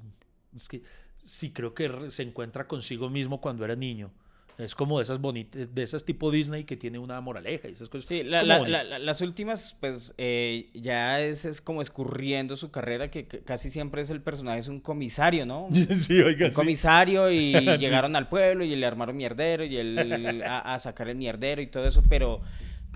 [0.57, 0.83] es que
[1.23, 4.11] sí, creo que se encuentra consigo mismo cuando era niño.
[4.59, 7.91] Es como de esas bonitas, de esas tipo Disney que tiene una moraleja y esas
[7.91, 8.09] cosas.
[8.09, 12.57] Sí, Es la- la- la- la- las últimas, pues, eh, ya es, es como escurriendo
[12.57, 15.69] su carrera, que, que casi siempre es el personaje, es un comisario, ¿no?
[15.95, 16.57] sí, oiga, Un sí.
[16.57, 17.79] comisario y Sí.
[17.79, 21.67] llegaron al pueblo y le armaron mierdero y él a, a sacar el mierdero y
[21.67, 22.41] todo eso, pero,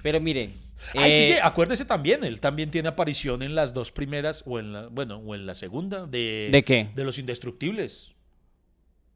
[0.03, 0.55] pero mire,
[0.95, 4.73] Ay, eh, pille, acuérdese también, él también tiene aparición en las dos primeras, o en
[4.73, 6.49] la, bueno, o en la segunda, de...
[6.51, 6.89] ¿De qué?
[6.95, 8.13] De Los Indestructibles.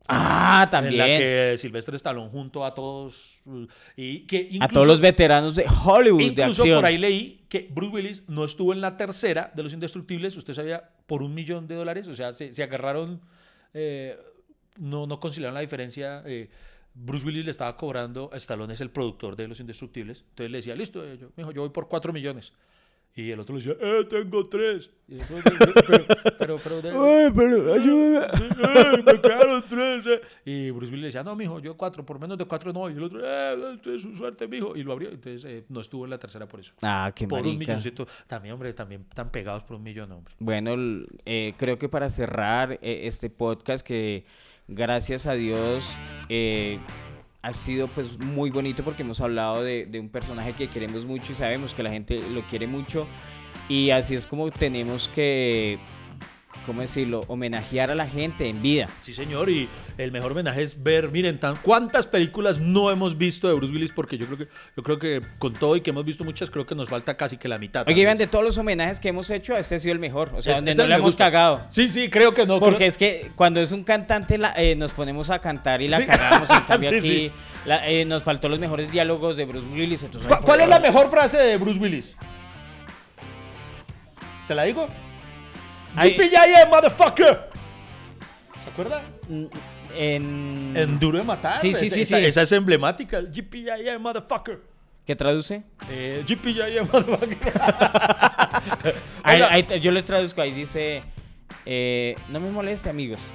[0.08, 3.40] Ah, En la también, que Silvestre Stallone junto a todos...
[3.46, 6.78] uh, Y que a incluso- todos los veteranos de Hollywood de Incluso acción.
[6.78, 10.54] por ahí leí que Bruce Willis no estuvo en la tercera de Los Indestructibles, usted
[10.54, 13.20] sabía, por un millón de dólares, o sea, se, se agarraron,
[13.72, 14.18] eh,
[14.78, 16.22] no, no conciliaron la diferencia.
[16.26, 16.50] eh,
[16.94, 20.76] Bruce Willis le estaba cobrando, Stallone es el productor de Los Indestructibles, entonces le decía,
[20.76, 22.52] listo, eh, yo, mijo, yo voy por cuatro millones.
[23.16, 24.90] Y el otro le decía, eh, tengo tres.
[25.06, 25.52] Y el otro,
[25.86, 26.06] pero,
[26.38, 28.26] pero, pero, de- Ay, pero ayúdame.
[28.36, 30.06] Sí, eh, me quedaron tres.
[30.06, 30.20] eh.
[30.44, 32.90] Y Bruce Willis le decía, no, mijo, yo cuatro, por menos de cuatro no.
[32.90, 34.74] Y el otro, eh, es su suerte, mijo.
[34.76, 35.10] Y lo abrió.
[35.10, 36.72] Entonces eh, no estuvo en la tercera por eso.
[36.82, 37.58] Ah, qué por un marica.
[37.60, 38.06] milloncito.
[38.26, 40.34] También, hombre, también tan pegados por un millón, hombre.
[40.40, 40.74] Bueno,
[41.24, 44.24] eh, creo que para cerrar eh, este podcast, que
[44.66, 45.96] gracias a Dios
[46.28, 46.80] eh,
[47.44, 51.32] ha sido pues muy bonito porque hemos hablado de, de un personaje que queremos mucho
[51.32, 53.06] y sabemos que la gente lo quiere mucho.
[53.68, 55.78] Y así es como tenemos que,
[56.66, 58.86] ¿cómo decirlo?, homenajear a la gente en vida.
[59.00, 59.50] Sí, señor.
[59.50, 63.72] Y el mejor homenaje es ver, miren, tan, cuántas películas no hemos visto de Bruce
[63.72, 66.50] Willis, porque yo creo que, yo creo que con todo y que hemos visto muchas,
[66.50, 67.86] creo que nos falta casi que la mitad.
[67.88, 70.42] Oye, Iván, de todos los homenajes que hemos hecho, este ha sido el mejor, o
[70.42, 71.24] sea, Este- donde este no le hemos gusta.
[71.26, 71.66] cagado.
[71.70, 72.58] Sí, sí, creo que no.
[72.60, 75.88] Porque creo- es que cuando es un cantante la- eh, nos ponemos a cantar y
[75.88, 76.06] la Sí.
[76.06, 76.48] cagamos.
[76.50, 77.32] En cambio Sí, aquí sí.
[77.66, 80.02] la- eh, nos faltó los mejores diálogos de Bruce Willis.
[80.02, 82.16] entonces, ¿Cu- ay, por ¿Cuál es la mejor frase de Bruce Willis?
[84.46, 84.86] ¿Se la digo?
[85.96, 86.10] Ay.
[86.10, 87.50] ¡Yippee-yay-yay, motherfucker!
[88.64, 89.02] ¿Se acuerda?
[89.96, 90.72] En...
[90.76, 91.60] En Duro de Matar.
[91.60, 92.24] Sí, sí, esa, sí, esa- sí.
[92.24, 93.20] esa es emblemática.
[93.20, 94.60] Yippee-yay-yay, motherfucker.
[95.06, 95.62] ¿Qué traduce?
[95.90, 97.52] Eh, yippee-yay-yay, motherfucker.
[99.22, 101.02] Ahí- yo le traduzco, ahí dice...
[101.66, 103.30] eh, no me moleste, amigos.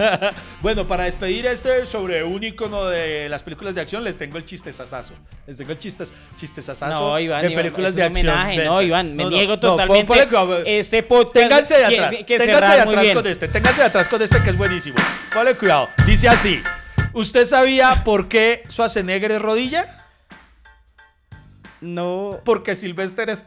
[0.62, 4.44] bueno, para despedir este sobre un icono de las películas de acción, les tengo el
[4.44, 5.14] chistezazazo.
[5.46, 8.28] Les tengo el chistes, chistezazazo No, Iván, de Iván, películas es de acción.
[8.28, 8.64] homenaje.
[8.64, 10.12] No, Iván, me no, niego no, totalmente.
[10.78, 12.16] este podcast Ténganse de atrás.
[12.16, 13.48] que ténganse cerrar de atrás con este.
[13.48, 14.96] Ténganse de atrás con este que es buenísimo.
[15.32, 15.88] Ponle cuidado.
[16.06, 16.60] Dice así.
[17.12, 20.04] ¿Usted sabía por qué Schwarzenegger es rodilla?
[21.80, 22.40] No.
[22.44, 23.46] Porque Sylvester es